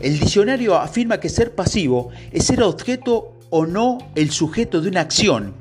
El 0.00 0.18
diccionario 0.18 0.76
afirma 0.76 1.20
que 1.20 1.28
ser 1.28 1.54
pasivo 1.54 2.10
es 2.32 2.44
ser 2.44 2.62
objeto 2.62 3.38
o 3.50 3.66
no 3.66 3.98
el 4.16 4.30
sujeto 4.30 4.80
de 4.80 4.88
una 4.88 5.00
acción. 5.00 5.54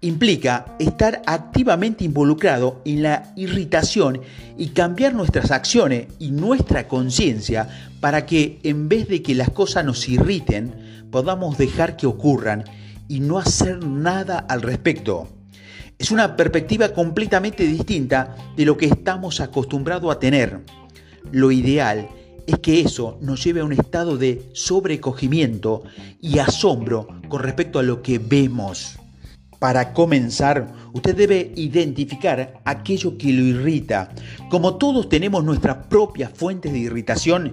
Implica 0.00 0.74
estar 0.78 1.22
activamente 1.26 2.02
involucrado 2.02 2.80
en 2.84 3.02
la 3.02 3.32
irritación 3.36 4.22
y 4.56 4.68
cambiar 4.68 5.14
nuestras 5.14 5.50
acciones 5.50 6.06
y 6.18 6.30
nuestra 6.30 6.88
conciencia 6.88 7.68
para 8.00 8.24
que 8.24 8.58
en 8.62 8.88
vez 8.88 9.06
de 9.06 9.22
que 9.22 9.34
las 9.34 9.50
cosas 9.50 9.84
nos 9.84 10.08
irriten, 10.08 11.06
podamos 11.10 11.58
dejar 11.58 11.96
que 11.96 12.06
ocurran 12.06 12.64
y 13.06 13.20
no 13.20 13.38
hacer 13.38 13.84
nada 13.84 14.38
al 14.38 14.62
respecto. 14.62 15.28
Es 15.98 16.10
una 16.10 16.36
perspectiva 16.36 16.88
completamente 16.90 17.64
distinta 17.64 18.36
de 18.56 18.64
lo 18.64 18.76
que 18.76 18.86
estamos 18.86 19.40
acostumbrados 19.40 20.14
a 20.14 20.18
tener. 20.18 20.60
Lo 21.30 21.52
ideal 21.52 22.08
es 22.46 22.58
que 22.58 22.80
eso 22.80 23.18
nos 23.20 23.42
lleve 23.44 23.60
a 23.60 23.64
un 23.64 23.72
estado 23.72 24.18
de 24.18 24.42
sobrecogimiento 24.52 25.82
y 26.20 26.38
asombro 26.38 27.06
con 27.28 27.42
respecto 27.42 27.78
a 27.78 27.82
lo 27.82 28.02
que 28.02 28.18
vemos. 28.18 28.98
Para 29.58 29.92
comenzar, 29.92 30.72
usted 30.92 31.14
debe 31.14 31.52
identificar 31.54 32.60
aquello 32.64 33.16
que 33.16 33.32
lo 33.32 33.42
irrita. 33.42 34.12
Como 34.50 34.76
todos 34.76 35.08
tenemos 35.08 35.44
nuestras 35.44 35.86
propias 35.86 36.32
fuentes 36.34 36.72
de 36.72 36.80
irritación, 36.80 37.52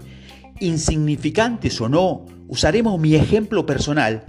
insignificantes 0.59 1.79
o 1.79 1.87
no, 1.87 2.25
usaremos 2.47 2.99
mi 2.99 3.13
ejemplo 3.13 3.65
personal. 3.65 4.25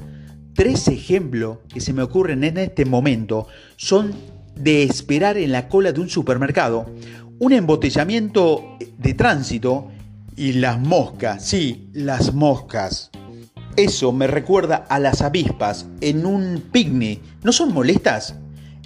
Tres 0.55 0.89
ejemplos 0.89 1.59
que 1.73 1.81
se 1.81 1.93
me 1.93 2.03
ocurren 2.03 2.45
en 2.45 2.59
este 2.59 2.85
momento 2.85 3.47
son 3.77 4.13
de 4.57 4.83
esperar 4.83 5.39
en 5.39 5.53
la 5.53 5.69
cola 5.69 5.93
de 5.93 6.01
un 6.01 6.09
supermercado, 6.09 6.87
un 7.39 7.53
embotellamiento 7.53 8.77
de 8.99 9.15
tránsito 9.15 9.89
y 10.37 10.55
las 10.55 10.79
moscas, 10.79 11.45
sí, 11.45 11.89
las 11.93 12.35
moscas. 12.35 13.11
Eso 13.77 14.13
me 14.13 14.27
recuerda 14.27 14.85
a 14.89 14.99
las 14.99 15.23
avispas 15.23 15.87
en 16.01 16.27
un 16.27 16.63
picnic. 16.73 17.21
¿No 17.43 17.53
son 17.53 17.73
molestas? 17.73 18.35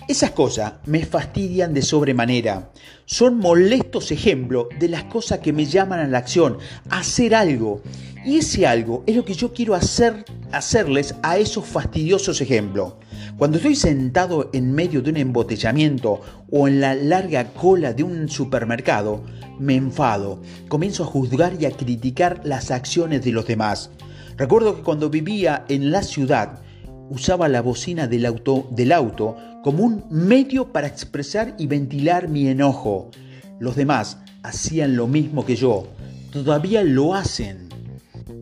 Esas 0.07 0.33
cosas 0.33 0.75
me 0.85 1.07
fastidian 1.07 1.73
de 1.73 1.81
sobremanera. 1.81 2.71
Son 3.07 3.39
molestos 3.39 4.13
ejemplos 4.13 4.67
de 4.79 4.91
las 4.91 5.05
cosas 5.05 5.39
que 5.39 5.55
me 5.55 5.65
llaman 5.65 5.99
a 5.99 6.07
la 6.07 6.19
acción, 6.19 6.59
a 6.91 6.99
hacer 6.99 7.35
algo. 7.35 7.81
Y 8.23 8.37
ese 8.37 8.67
algo 8.67 9.03
es 9.07 9.17
lo 9.17 9.25
que 9.25 9.33
yo 9.33 9.55
quiero 9.55 9.75
hacer, 9.75 10.27
hacerles 10.53 11.15
a 11.23 11.39
esos 11.39 11.65
fastidiosos 11.65 12.43
ejemplos. 12.43 12.97
Cuando 13.39 13.57
estoy 13.57 13.77
sentado 13.77 14.51
en 14.53 14.73
medio 14.73 15.01
de 15.01 15.11
un 15.11 15.17
embotellamiento 15.17 16.21
o 16.51 16.69
en 16.69 16.83
la 16.83 16.95
larga 16.95 17.55
cola 17.55 17.95
de 17.95 18.03
un 18.03 18.29
supermercado, 18.29 19.25
me 19.59 19.75
enfado, 19.75 20.43
comienzo 20.69 21.05
a 21.05 21.07
juzgar 21.07 21.55
y 21.59 21.65
a 21.65 21.71
criticar 21.71 22.43
las 22.45 22.71
acciones 22.71 23.25
de 23.25 23.33
los 23.33 23.47
demás. 23.47 23.91
Recuerdo 24.37 24.77
que 24.77 24.83
cuando 24.83 25.09
vivía 25.09 25.65
en 25.71 25.91
la 25.91 26.03
ciudad, 26.03 26.61
usaba 27.09 27.49
la 27.49 27.63
bocina 27.63 28.07
del 28.07 28.27
auto, 28.27 28.69
del 28.71 28.93
auto 28.93 29.37
como 29.65 29.83
un 29.83 30.05
medio 30.11 30.73
para 30.73 30.87
expresar 30.87 31.55
y 31.59 31.67
ventilar 31.67 32.29
mi 32.29 32.49
enojo. 32.49 33.11
Los 33.59 33.77
demás 33.77 34.19
hacían 34.43 34.95
lo 34.95 35.07
mismo 35.07 35.47
que 35.47 35.57
yo. 35.57 35.89
Todavía 36.31 36.85
lo 36.85 37.15
hacen. 37.15 37.71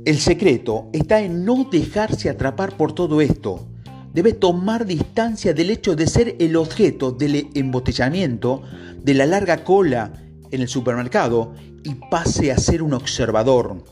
El 0.05 0.19
secreto 0.19 0.88
está 0.93 1.21
en 1.21 1.45
no 1.45 1.69
dejarse 1.71 2.29
atrapar 2.29 2.76
por 2.76 2.93
todo 2.93 3.21
esto. 3.21 3.69
Debe 4.12 4.33
tomar 4.33 4.85
distancia 4.85 5.55
del 5.55 5.71
hecho 5.71 5.95
de 5.95 6.09
ser 6.09 6.35
el 6.41 6.57
objeto 6.57 7.12
del 7.12 7.47
embotellamiento, 7.55 8.64
de 9.00 9.14
la 9.14 9.25
larga 9.25 9.62
cola 9.62 10.12
en 10.50 10.61
el 10.61 10.67
supermercado 10.67 11.55
y 11.85 11.95
pase 12.11 12.50
a 12.50 12.59
ser 12.59 12.83
un 12.83 12.95
observador. 12.95 13.85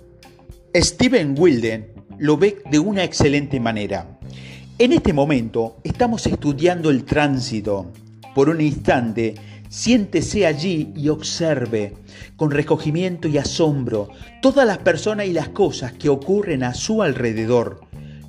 Steven 0.75 1.37
Wilden 1.39 1.93
lo 2.19 2.37
ve 2.37 2.61
de 2.69 2.81
una 2.81 3.05
excelente 3.05 3.61
manera. 3.61 4.20
En 4.81 4.95
este 4.95 5.13
momento 5.13 5.77
estamos 5.85 6.27
estudiando 6.27 6.89
el 6.89 7.05
tránsito. 7.05 7.93
Por 8.35 8.49
un 8.49 8.63
instante 8.63 9.35
Siéntese 9.69 10.47
allí 10.47 10.95
y 10.97 11.11
observe 11.11 11.93
con 12.35 12.51
recogimiento 12.51 13.29
y 13.29 13.37
asombro 13.37 14.09
todas 14.41 14.67
las 14.67 14.79
personas 14.79 15.27
y 15.27 15.35
las 15.35 15.51
cosas 15.51 15.93
que 15.93 16.09
ocurren 16.09 16.63
a 16.65 16.73
su 16.73 17.03
alrededor. 17.03 17.83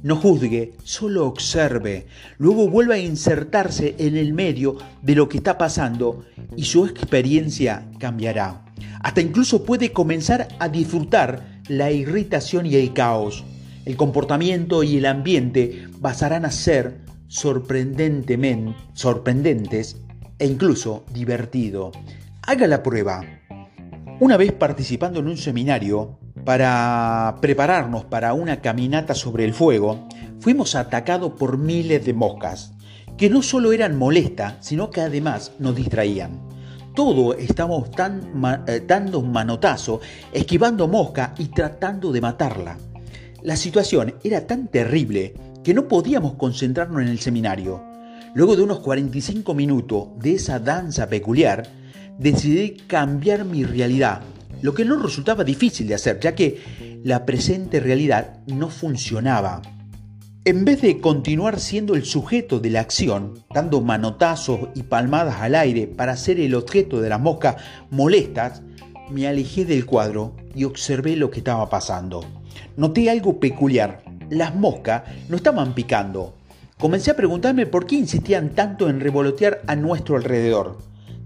No 0.03 0.17
juzgue, 0.17 0.73
solo 0.83 1.25
observe. 1.25 2.07
Luego 2.37 2.67
vuelva 2.67 2.95
a 2.95 2.99
insertarse 2.99 3.95
en 3.97 4.17
el 4.17 4.33
medio 4.33 4.75
de 5.01 5.15
lo 5.15 5.29
que 5.29 5.37
está 5.37 5.57
pasando 5.57 6.25
y 6.57 6.65
su 6.65 6.85
experiencia 6.85 7.89
cambiará. 7.97 8.65
Hasta 9.01 9.21
incluso 9.21 9.63
puede 9.63 9.93
comenzar 9.93 10.49
a 10.59 10.67
disfrutar 10.67 11.61
la 11.69 11.91
irritación 11.91 12.65
y 12.65 12.75
el 12.75 12.91
caos. 12.91 13.45
El 13.85 13.97
comportamiento 13.97 14.83
y 14.83 14.97
el 14.97 15.05
ambiente 15.05 15.87
pasarán 16.01 16.45
a 16.45 16.51
ser 16.51 17.01
sorprendentemente 17.27 18.75
sorprendentes 18.93 19.97
e 20.37 20.45
incluso 20.45 21.05
divertido. 21.13 21.91
Haga 22.41 22.67
la 22.67 22.83
prueba. 22.83 23.21
Una 24.19 24.37
vez 24.37 24.51
participando 24.51 25.21
en 25.21 25.27
un 25.27 25.37
seminario 25.37 26.19
para 26.45 27.37
prepararnos 27.41 28.05
para 28.05 28.33
una 28.33 28.61
caminata 28.61 29.15
sobre 29.15 29.45
el 29.45 29.53
fuego, 29.53 30.07
fuimos 30.39 30.75
atacados 30.75 31.33
por 31.33 31.57
miles 31.57 32.05
de 32.05 32.13
moscas, 32.13 32.73
que 33.17 33.29
no 33.29 33.41
solo 33.41 33.71
eran 33.71 33.97
molestas, 33.97 34.55
sino 34.59 34.89
que 34.89 35.01
además 35.01 35.53
nos 35.57 35.75
distraían. 35.75 36.39
Todo 36.93 37.33
estábamos 37.33 37.89
tan, 37.91 38.43
eh, 38.67 38.83
dando 38.85 39.19
un 39.19 39.31
manotazo, 39.31 40.01
esquivando 40.33 40.87
mosca 40.87 41.33
y 41.37 41.45
tratando 41.45 42.11
de 42.11 42.21
matarla. 42.21 42.77
La 43.43 43.55
situación 43.55 44.13
era 44.23 44.45
tan 44.45 44.67
terrible 44.67 45.33
que 45.63 45.73
no 45.73 45.87
podíamos 45.87 46.35
concentrarnos 46.35 47.01
en 47.01 47.07
el 47.07 47.19
seminario. 47.19 47.83
Luego 48.35 48.55
de 48.55 48.61
unos 48.61 48.81
45 48.81 49.55
minutos 49.55 50.09
de 50.19 50.35
esa 50.35 50.59
danza 50.59 51.09
peculiar, 51.09 51.67
decidí 52.19 52.77
cambiar 52.85 53.45
mi 53.45 53.63
realidad, 53.63 54.21
lo 54.61 54.75
que 54.75 54.85
no 54.85 54.95
resultaba 54.97 55.43
difícil 55.43 55.87
de 55.87 55.95
hacer, 55.95 56.19
ya 56.19 56.35
que 56.35 56.61
la 57.03 57.25
presente 57.25 57.79
realidad 57.79 58.41
no 58.45 58.69
funcionaba. 58.69 59.63
En 60.45 60.63
vez 60.63 60.81
de 60.81 60.99
continuar 60.99 61.59
siendo 61.59 61.95
el 61.95 62.05
sujeto 62.05 62.59
de 62.59 62.69
la 62.69 62.81
acción, 62.81 63.43
dando 63.51 63.81
manotazos 63.81 64.69
y 64.75 64.83
palmadas 64.83 65.41
al 65.41 65.55
aire 65.55 65.87
para 65.87 66.15
ser 66.15 66.39
el 66.39 66.53
objeto 66.53 67.01
de 67.01 67.09
las 67.09 67.19
moscas 67.19 67.55
molestas, 67.89 68.61
me 69.09 69.27
alejé 69.27 69.65
del 69.65 69.87
cuadro 69.87 70.35
y 70.55 70.63
observé 70.63 71.15
lo 71.15 71.31
que 71.31 71.39
estaba 71.39 71.69
pasando. 71.69 72.23
Noté 72.77 73.09
algo 73.09 73.39
peculiar. 73.39 74.03
Las 74.29 74.55
moscas 74.55 75.03
no 75.29 75.35
estaban 75.35 75.73
picando. 75.73 76.35
Comencé 76.79 77.11
a 77.11 77.15
preguntarme 77.15 77.67
por 77.67 77.85
qué 77.85 77.95
insistían 77.95 78.55
tanto 78.55 78.89
en 78.89 78.99
revolotear 78.99 79.61
a 79.67 79.75
nuestro 79.75 80.15
alrededor. 80.15 80.79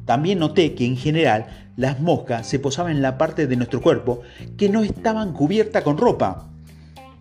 También 0.06 0.40
noté 0.40 0.76
que 0.76 0.86
en 0.86 0.98
general 0.98 1.72
las 1.78 2.00
moscas 2.00 2.48
se 2.48 2.60
posaban 2.60 2.92
en 2.92 3.02
la 3.02 3.18
parte 3.18 3.48
de 3.48 3.56
nuestro 3.56 3.82
cuerpo 3.82 4.22
que 4.58 4.70
no 4.70 4.84
estaban 4.84 5.34
cubierta 5.34 5.84
con 5.84 5.98
ropa. 5.98 6.50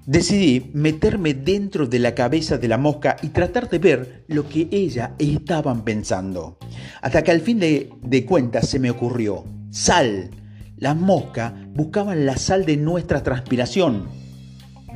Decidí 0.06 0.70
meterme 0.74 1.32
dentro 1.32 1.86
de 1.86 1.98
la 1.98 2.14
cabeza 2.14 2.58
de 2.58 2.68
la 2.68 2.76
mosca 2.76 3.16
y 3.22 3.28
tratar 3.28 3.70
de 3.70 3.78
ver 3.78 4.24
lo 4.28 4.48
que 4.48 4.68
ellas 4.70 5.10
estaban 5.18 5.82
pensando. 5.82 6.58
Hasta 7.00 7.22
que 7.22 7.30
al 7.30 7.40
fin 7.40 7.58
de 7.58 8.26
cuentas 8.26 8.68
se 8.68 8.78
me 8.78 8.90
ocurrió, 8.90 9.44
sal. 9.70 10.30
Las 10.76 10.96
moscas 10.96 11.52
buscaban 11.72 12.26
la 12.26 12.36
sal 12.36 12.64
de 12.64 12.76
nuestra 12.76 13.22
transpiración. 13.22 14.08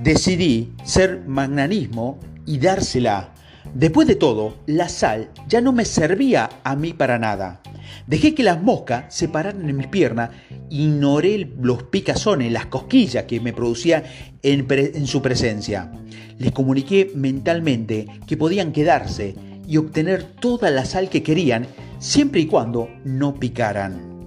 Decidí 0.03 0.73
ser 0.85 1.23
magnanismo 1.27 2.19
y 2.47 2.59
dársela. 2.59 3.33
Después 3.75 4.09
de 4.09 4.17
todo, 4.17 4.57
la 4.67 4.89
sal 4.89 5.31
ya 5.49 5.61
no 5.61 5.73
me 5.73 5.85
servía 5.85 6.51
a 6.65 6.75
mí 6.75 6.93
para 6.93 7.19
nada. 7.19 7.61
Dejé 8.09 8.35
que 8.35 8.43
las 8.43 8.61
moscas 8.61 9.15
se 9.15 9.29
pararan 9.29 9.69
en 9.69 9.77
mis 9.77 9.87
piernas, 9.87 10.31
ignoré 10.69 11.49
los 11.61 11.85
picazones, 11.85 12.51
las 12.51 12.67
cosquillas 12.67 13.25
que 13.25 13.41
me 13.41 13.53
producía 13.53 14.03
en, 14.43 14.67
en 14.71 15.07
su 15.07 15.23
presencia. 15.23 15.93
Les 16.39 16.51
comuniqué 16.51 17.13
mentalmente 17.15 18.07
que 18.27 18.37
podían 18.37 18.73
quedarse 18.73 19.37
y 19.67 19.77
obtener 19.77 20.25
toda 20.25 20.71
la 20.71 20.85
sal 20.85 21.09
que 21.09 21.23
querían, 21.23 21.67
siempre 21.99 22.41
y 22.41 22.47
cuando 22.47 22.89
no 23.05 23.35
picaran. 23.35 24.18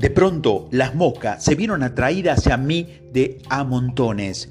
De 0.00 0.08
pronto, 0.08 0.66
las 0.70 0.94
moscas 0.94 1.44
se 1.44 1.54
vieron 1.54 1.82
atraídas 1.82 2.38
hacia 2.38 2.56
mí 2.56 2.88
de 3.12 3.42
a 3.50 3.64
montones. 3.64 4.48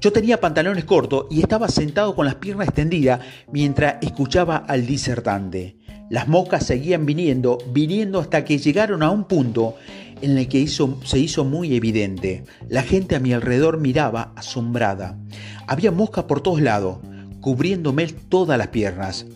Yo 0.00 0.12
tenía 0.12 0.38
pantalones 0.38 0.84
cortos 0.84 1.26
y 1.28 1.40
estaba 1.40 1.66
sentado 1.66 2.14
con 2.14 2.24
las 2.24 2.36
piernas 2.36 2.68
extendidas 2.68 3.18
mientras 3.50 3.96
escuchaba 4.00 4.58
al 4.58 4.86
disertante. 4.86 5.76
Las 6.08 6.28
moscas 6.28 6.64
seguían 6.64 7.04
viniendo, 7.04 7.58
viniendo 7.72 8.20
hasta 8.20 8.44
que 8.44 8.58
llegaron 8.58 9.02
a 9.02 9.10
un 9.10 9.24
punto 9.24 9.74
en 10.20 10.38
el 10.38 10.46
que 10.46 10.64
se 10.68 11.18
hizo 11.18 11.44
muy 11.44 11.74
evidente. 11.74 12.44
La 12.68 12.84
gente 12.84 13.16
a 13.16 13.18
mi 13.18 13.32
alrededor 13.32 13.78
miraba 13.78 14.32
asombrada. 14.36 15.18
Había 15.66 15.90
moscas 15.90 16.26
por 16.26 16.42
todos 16.42 16.60
lados, 16.60 16.98
cubriéndome 17.42 18.06
todas 18.06 18.56
las 18.56 18.68
piernas. 18.68 19.26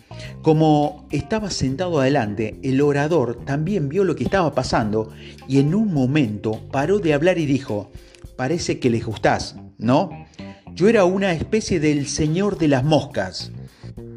Como 0.41 1.05
estaba 1.11 1.51
sentado 1.51 1.99
adelante, 1.99 2.59
el 2.63 2.81
orador 2.81 3.45
también 3.45 3.89
vio 3.89 4.03
lo 4.03 4.15
que 4.15 4.23
estaba 4.23 4.55
pasando 4.55 5.11
y 5.47 5.59
en 5.59 5.75
un 5.75 5.93
momento 5.93 6.59
paró 6.71 6.97
de 6.97 7.13
hablar 7.13 7.37
y 7.37 7.45
dijo, 7.45 7.91
parece 8.35 8.79
que 8.79 8.89
les 8.89 9.05
gustás, 9.05 9.57
¿no? 9.77 10.09
Yo 10.73 10.89
era 10.89 11.05
una 11.05 11.33
especie 11.33 11.79
del 11.79 12.07
señor 12.07 12.57
de 12.57 12.69
las 12.69 12.83
moscas. 12.83 13.51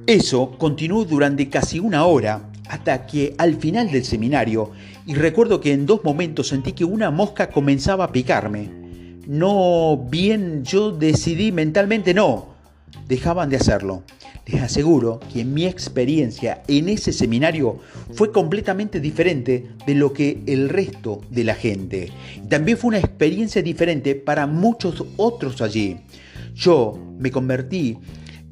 Eso 0.06 0.56
continuó 0.56 1.04
durante 1.04 1.48
casi 1.50 1.80
una 1.80 2.06
hora 2.06 2.50
hasta 2.68 3.06
que 3.06 3.34
al 3.38 3.56
final 3.56 3.90
del 3.90 4.04
seminario, 4.04 4.70
y 5.04 5.14
recuerdo 5.14 5.60
que 5.60 5.72
en 5.72 5.86
dos 5.86 6.04
momentos 6.04 6.48
sentí 6.48 6.72
que 6.72 6.84
una 6.84 7.10
mosca 7.10 7.50
comenzaba 7.50 8.04
a 8.04 8.12
picarme. 8.12 8.70
No 9.26 10.06
bien 10.08 10.64
yo 10.64 10.92
decidí 10.92 11.50
mentalmente 11.50 12.14
no, 12.14 12.49
dejaban 13.08 13.50
de 13.50 13.56
hacerlo. 13.56 14.04
Les 14.46 14.62
aseguro 14.62 15.20
que 15.32 15.44
mi 15.44 15.66
experiencia 15.66 16.62
en 16.66 16.88
ese 16.88 17.12
seminario 17.12 17.78
fue 18.14 18.32
completamente 18.32 19.00
diferente 19.00 19.70
de 19.86 19.94
lo 19.94 20.12
que 20.12 20.42
el 20.46 20.68
resto 20.68 21.20
de 21.30 21.44
la 21.44 21.54
gente. 21.54 22.10
También 22.48 22.78
fue 22.78 22.88
una 22.88 22.98
experiencia 22.98 23.62
diferente 23.62 24.14
para 24.14 24.46
muchos 24.46 25.04
otros 25.16 25.60
allí. 25.60 25.98
Yo 26.54 26.98
me 27.18 27.30
convertí 27.30 27.98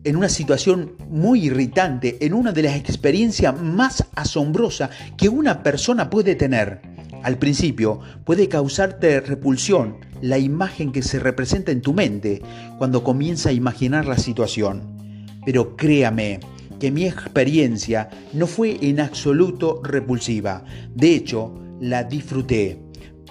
en 0.05 0.17
una 0.17 0.29
situación 0.29 0.93
muy 1.09 1.47
irritante, 1.47 2.25
en 2.25 2.33
una 2.33 2.53
de 2.53 2.63
las 2.63 2.77
experiencias 2.77 3.61
más 3.61 4.07
asombrosas 4.15 4.91
que 5.17 5.29
una 5.29 5.63
persona 5.63 6.09
puede 6.09 6.35
tener. 6.35 6.81
Al 7.23 7.39
principio 7.39 8.01
puede 8.25 8.49
causarte 8.49 9.21
repulsión 9.21 9.97
la 10.23 10.39
imagen 10.39 10.93
que 10.93 11.03
se 11.03 11.19
representa 11.19 11.73
en 11.73 11.83
tu 11.83 11.93
mente 11.93 12.43
cuando 12.79 13.03
comienza 13.03 13.51
a 13.51 13.53
imaginar 13.53 14.07
la 14.07 14.19
situación. 14.19 15.27
Pero 15.45 15.77
créame 15.77 16.41
que 16.79 16.91
mi 16.91 17.07
experiencia 17.07 18.09
no 18.33 18.47
fue 18.47 18.79
en 18.81 19.01
absoluto 19.01 19.81
repulsiva. 19.83 20.65
De 20.95 21.15
hecho, 21.15 21.55
la 21.81 22.05
disfruté. 22.05 22.81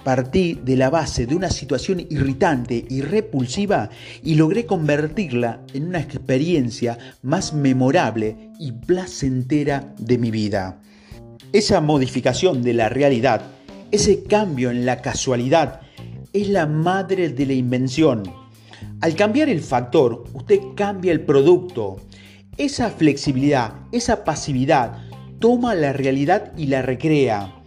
Partí 0.04 0.58
de 0.64 0.76
la 0.76 0.90
base 0.90 1.26
de 1.26 1.34
una 1.34 1.50
situación 1.50 2.00
irritante 2.00 2.84
y 2.88 3.00
repulsiva 3.02 3.90
y 4.22 4.36
logré 4.36 4.64
convertirla 4.64 5.62
en 5.74 5.88
una 5.88 6.00
experiencia 6.00 6.98
más 7.22 7.52
memorable 7.52 8.50
y 8.58 8.72
placentera 8.72 9.94
de 9.98 10.18
mi 10.18 10.30
vida. 10.30 10.80
Esa 11.52 11.80
modificación 11.80 12.62
de 12.62 12.74
la 12.74 12.88
realidad, 12.88 13.42
ese 13.90 14.22
cambio 14.22 14.70
en 14.70 14.86
la 14.86 15.00
casualidad, 15.00 15.80
es 16.32 16.48
la 16.48 16.66
madre 16.66 17.30
de 17.30 17.46
la 17.46 17.54
invención. 17.54 18.22
Al 19.00 19.14
cambiar 19.14 19.48
el 19.48 19.60
factor, 19.60 20.24
usted 20.34 20.60
cambia 20.74 21.12
el 21.12 21.22
producto. 21.22 21.96
Esa 22.56 22.90
flexibilidad, 22.90 23.74
esa 23.92 24.24
pasividad, 24.24 24.98
toma 25.38 25.74
la 25.74 25.92
realidad 25.92 26.52
y 26.56 26.66
la 26.66 26.82
recrea. 26.82 27.62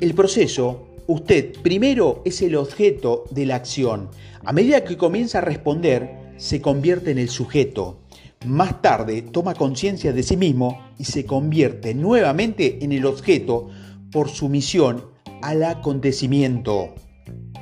El 0.00 0.14
proceso 0.14 0.94
Usted 1.06 1.52
primero 1.60 2.22
es 2.24 2.40
el 2.40 2.56
objeto 2.56 3.24
de 3.30 3.44
la 3.44 3.56
acción. 3.56 4.08
A 4.42 4.54
medida 4.54 4.84
que 4.84 4.96
comienza 4.96 5.38
a 5.38 5.42
responder, 5.42 6.32
se 6.38 6.62
convierte 6.62 7.10
en 7.10 7.18
el 7.18 7.28
sujeto. 7.28 7.98
Más 8.46 8.80
tarde 8.80 9.20
toma 9.20 9.54
conciencia 9.54 10.14
de 10.14 10.22
sí 10.22 10.38
mismo 10.38 10.80
y 10.98 11.04
se 11.04 11.26
convierte 11.26 11.94
nuevamente 11.94 12.82
en 12.82 12.92
el 12.92 13.04
objeto 13.04 13.68
por 14.10 14.30
su 14.30 14.48
misión 14.48 15.13
al 15.44 15.62
acontecimiento. 15.62 16.94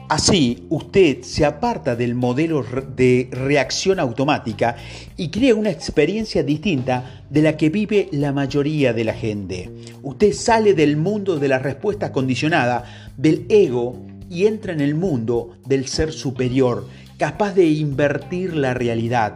Así, 0.08 0.66
usted 0.68 1.22
se 1.22 1.44
aparta 1.44 1.96
del 1.96 2.14
modelo 2.14 2.64
de 2.94 3.28
reacción 3.32 3.98
automática 3.98 4.76
y 5.16 5.30
crea 5.30 5.56
una 5.56 5.70
experiencia 5.70 6.44
distinta 6.44 7.24
de 7.28 7.42
la 7.42 7.56
que 7.56 7.70
vive 7.70 8.08
la 8.12 8.32
mayoría 8.32 8.92
de 8.92 9.04
la 9.04 9.14
gente. 9.14 9.70
Usted 10.02 10.32
sale 10.32 10.74
del 10.74 10.96
mundo 10.96 11.38
de 11.40 11.48
la 11.48 11.58
respuesta 11.58 12.12
condicionada, 12.12 12.84
del 13.16 13.46
ego, 13.48 14.06
y 14.30 14.46
entra 14.46 14.72
en 14.72 14.80
el 14.80 14.94
mundo 14.94 15.56
del 15.66 15.86
ser 15.88 16.12
superior, 16.12 16.86
capaz 17.18 17.52
de 17.54 17.66
invertir 17.66 18.54
la 18.54 18.74
realidad. 18.74 19.34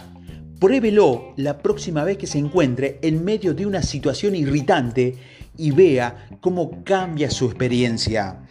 Pruébelo 0.61 1.35
la 1.37 1.59
próxima 1.59 2.05
vez 2.05 2.17
que 2.17 2.27
se 2.27 2.39
encuentre 2.39 2.99
en 3.03 3.25
medio 3.25 3.53
de 3.55 3.67
una 3.67 3.83
situación 3.83 4.35
irritante 4.35 5.17
y 5.57 5.71
vea 5.71 6.29
cómo 6.41 6.85
cambia 6.85 7.31
su 7.31 7.47
experiencia. 7.47 8.43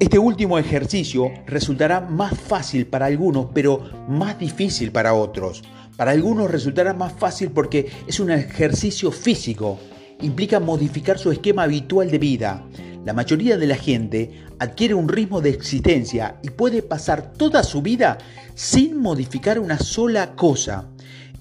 Este 0.00 0.18
último 0.18 0.58
ejercicio 0.58 1.30
resultará 1.46 2.00
más 2.00 2.38
fácil 2.38 2.86
para 2.86 3.06
algunos, 3.06 3.48
pero 3.54 3.80
más 4.08 4.38
difícil 4.38 4.90
para 4.90 5.14
otros. 5.14 5.62
Para 5.96 6.10
algunos 6.10 6.50
resultará 6.50 6.92
más 6.94 7.12
fácil 7.12 7.52
porque 7.52 7.90
es 8.06 8.18
un 8.18 8.32
ejercicio 8.32 9.12
físico. 9.12 9.78
Implica 10.20 10.58
modificar 10.58 11.18
su 11.18 11.30
esquema 11.30 11.62
habitual 11.62 12.10
de 12.10 12.18
vida. 12.18 12.66
La 13.04 13.12
mayoría 13.12 13.56
de 13.56 13.66
la 13.66 13.76
gente 13.76 14.42
adquiere 14.58 14.94
un 14.94 15.08
ritmo 15.08 15.40
de 15.40 15.50
existencia 15.50 16.40
y 16.42 16.50
puede 16.50 16.82
pasar 16.82 17.32
toda 17.32 17.62
su 17.62 17.80
vida 17.80 18.18
sin 18.54 18.98
modificar 18.98 19.60
una 19.60 19.78
sola 19.78 20.34
cosa. 20.34 20.88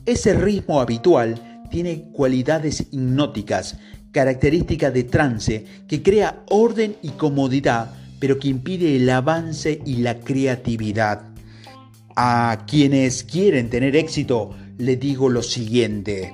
Ese 0.06 0.34
ritmo 0.34 0.80
habitual 0.80 1.62
tiene 1.72 2.12
cualidades 2.12 2.82
hipnóticas, 2.92 3.78
características 4.14 4.94
de 4.94 5.04
trance, 5.04 5.66
que 5.88 6.02
crea 6.02 6.44
orden 6.50 6.96
y 7.02 7.10
comodidad, 7.10 7.94
pero 8.20 8.40
que 8.40 8.48
impide 8.48 8.96
el 8.96 9.10
avance 9.10 9.82
y 9.86 9.98
la 9.98 10.20
creatividad. 10.22 11.24
A 12.16 12.66
quienes 12.68 13.24
quieren 13.24 13.70
tener 13.70 13.98
éxito, 13.98 14.52
les 14.78 15.00
digo 15.00 15.28
lo 15.30 15.42
siguiente. 15.42 16.34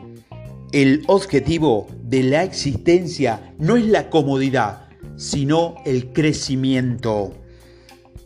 El 0.71 1.03
objetivo 1.07 1.87
de 2.03 2.21
la 2.21 2.43
existencia 2.43 3.53
no 3.57 3.77
es 3.77 3.85
la 3.85 4.09
comodidad, 4.09 4.89
sino 5.15 5.75
el 5.85 6.11
crecimiento. 6.11 7.33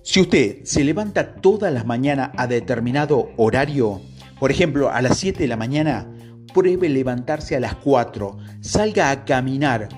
Si 0.01 0.19
usted 0.19 0.65
se 0.65 0.83
levanta 0.83 1.35
todas 1.35 1.71
las 1.71 1.85
mañanas 1.85 2.31
a 2.35 2.47
determinado 2.47 3.29
horario, 3.37 4.01
por 4.39 4.51
ejemplo 4.51 4.89
a 4.89 5.01
las 5.01 5.17
7 5.19 5.39
de 5.39 5.47
la 5.47 5.55
mañana, 5.55 6.12
pruebe 6.53 6.87
levantarse 6.89 7.55
a 7.55 7.59
las 7.59 7.75
4, 7.75 8.37
salga 8.61 9.11
a 9.11 9.25
caminar 9.25 9.89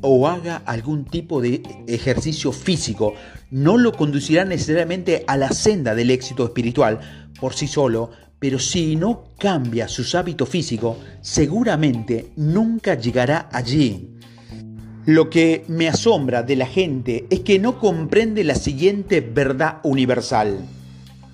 o 0.00 0.28
haga 0.28 0.62
algún 0.64 1.04
tipo 1.04 1.40
de 1.40 1.62
ejercicio 1.86 2.52
físico. 2.52 3.14
No 3.50 3.76
lo 3.76 3.92
conducirá 3.92 4.44
necesariamente 4.44 5.24
a 5.26 5.36
la 5.36 5.50
senda 5.50 5.94
del 5.94 6.10
éxito 6.10 6.44
espiritual 6.44 7.00
por 7.40 7.54
sí 7.54 7.66
solo, 7.66 8.10
pero 8.38 8.58
si 8.58 8.96
no 8.96 9.24
cambia 9.38 9.88
sus 9.88 10.14
hábitos 10.14 10.48
físicos, 10.48 10.96
seguramente 11.20 12.28
nunca 12.36 12.94
llegará 12.94 13.48
allí. 13.52 14.14
Lo 15.06 15.30
que 15.30 15.64
me 15.68 15.88
asombra 15.88 16.42
de 16.42 16.56
la 16.56 16.66
gente 16.66 17.26
es 17.30 17.40
que 17.40 17.58
no 17.58 17.78
comprende 17.78 18.44
la 18.44 18.54
siguiente 18.54 19.20
verdad 19.20 19.78
universal. 19.82 20.58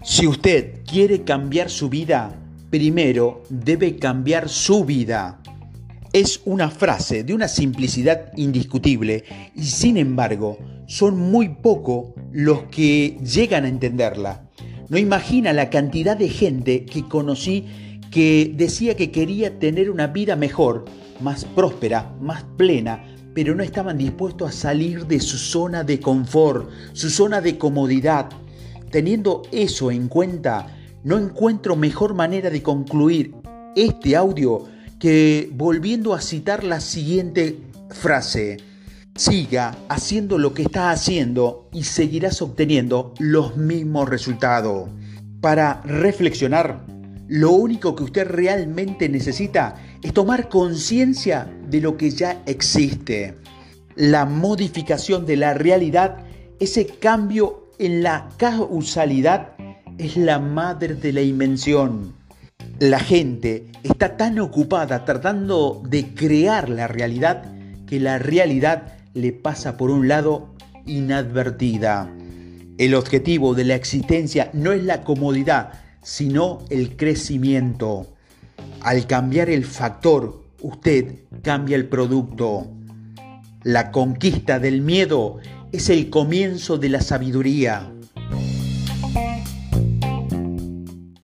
Si 0.03 0.27
usted 0.27 0.85
quiere 0.87 1.24
cambiar 1.24 1.70
su 1.70 1.88
vida, 1.88 2.38
primero 2.74 3.44
debe 3.50 3.94
cambiar 4.00 4.48
su 4.48 4.84
vida. 4.84 5.40
Es 6.12 6.40
una 6.44 6.68
frase 6.68 7.22
de 7.22 7.32
una 7.32 7.46
simplicidad 7.46 8.32
indiscutible 8.37 9.22
y 9.54 9.62
sin 9.62 9.96
embargo 9.96 10.58
son 10.88 11.16
muy 11.16 11.50
pocos 11.50 12.06
los 12.32 12.64
que 12.64 13.16
llegan 13.22 13.64
a 13.64 13.68
entenderla. 13.68 14.50
No 14.88 14.98
imagina 14.98 15.52
la 15.52 15.70
cantidad 15.70 16.16
de 16.16 16.28
gente 16.28 16.84
que 16.84 17.04
conocí 17.04 17.64
que 18.10 18.52
decía 18.52 18.96
que 18.96 19.12
quería 19.12 19.60
tener 19.60 19.88
una 19.88 20.08
vida 20.08 20.34
mejor, 20.34 20.84
más 21.20 21.44
próspera, 21.44 22.12
más 22.20 22.42
plena, 22.56 23.04
pero 23.34 23.54
no 23.54 23.62
estaban 23.62 23.98
dispuestos 23.98 24.48
a 24.48 24.52
salir 24.52 25.06
de 25.06 25.20
su 25.20 25.38
zona 25.38 25.84
de 25.84 26.00
confort, 26.00 26.68
su 26.92 27.08
zona 27.08 27.40
de 27.40 27.56
comodidad. 27.56 28.30
Teniendo 28.90 29.42
eso 29.52 29.92
en 29.92 30.08
cuenta, 30.08 30.66
no 31.04 31.18
encuentro 31.18 31.76
mejor 31.76 32.14
manera 32.14 32.50
de 32.50 32.62
concluir 32.62 33.34
este 33.76 34.16
audio 34.16 34.64
que 34.98 35.50
volviendo 35.52 36.14
a 36.14 36.20
citar 36.20 36.64
la 36.64 36.80
siguiente 36.80 37.58
frase. 37.90 38.56
Siga 39.14 39.76
haciendo 39.88 40.38
lo 40.38 40.54
que 40.54 40.62
está 40.62 40.90
haciendo 40.90 41.68
y 41.72 41.84
seguirás 41.84 42.42
obteniendo 42.42 43.14
los 43.18 43.56
mismos 43.56 44.08
resultados. 44.08 44.88
Para 45.40 45.82
reflexionar, 45.82 46.84
lo 47.28 47.52
único 47.52 47.94
que 47.94 48.04
usted 48.04 48.26
realmente 48.26 49.08
necesita 49.08 49.76
es 50.02 50.12
tomar 50.12 50.48
conciencia 50.48 51.52
de 51.68 51.80
lo 51.80 51.96
que 51.96 52.10
ya 52.10 52.42
existe. 52.46 53.36
La 53.94 54.24
modificación 54.24 55.26
de 55.26 55.36
la 55.36 55.54
realidad, 55.54 56.24
ese 56.58 56.86
cambio 56.86 57.70
en 57.78 58.02
la 58.02 58.28
causalidad, 58.36 59.53
es 59.98 60.16
la 60.16 60.38
madre 60.38 60.94
de 60.94 61.12
la 61.12 61.22
invención. 61.22 62.14
La 62.80 62.98
gente 62.98 63.70
está 63.83 64.16
tan 64.16 64.38
ocupada 64.38 65.04
tratando 65.04 65.83
de 65.88 66.14
crear 66.14 66.68
la 66.68 66.88
realidad 66.88 67.44
que 67.87 68.00
la 68.00 68.18
realidad 68.18 68.96
le 69.14 69.33
pasa 69.33 69.76
por 69.76 69.90
un 69.90 70.09
lado 70.09 70.54
inadvertida. 70.87 72.12
El 72.76 72.94
objetivo 72.94 73.54
de 73.54 73.64
la 73.64 73.76
existencia 73.76 74.50
no 74.52 74.72
es 74.72 74.83
la 74.83 75.02
comodidad, 75.02 75.72
sino 76.02 76.59
el 76.70 76.96
crecimiento. 76.96 78.09
Al 78.80 79.07
cambiar 79.07 79.48
el 79.48 79.64
factor, 79.64 80.42
usted 80.61 81.20
cambia 81.42 81.76
el 81.76 81.88
producto. 81.88 82.66
La 83.62 83.92
conquista 83.92 84.59
del 84.59 84.83
miedo 84.83 85.38
es 85.70 85.88
el 85.88 86.11
comienzo 86.11 86.78
de 86.78 86.88
la 86.88 87.00
sabiduría. 87.00 87.93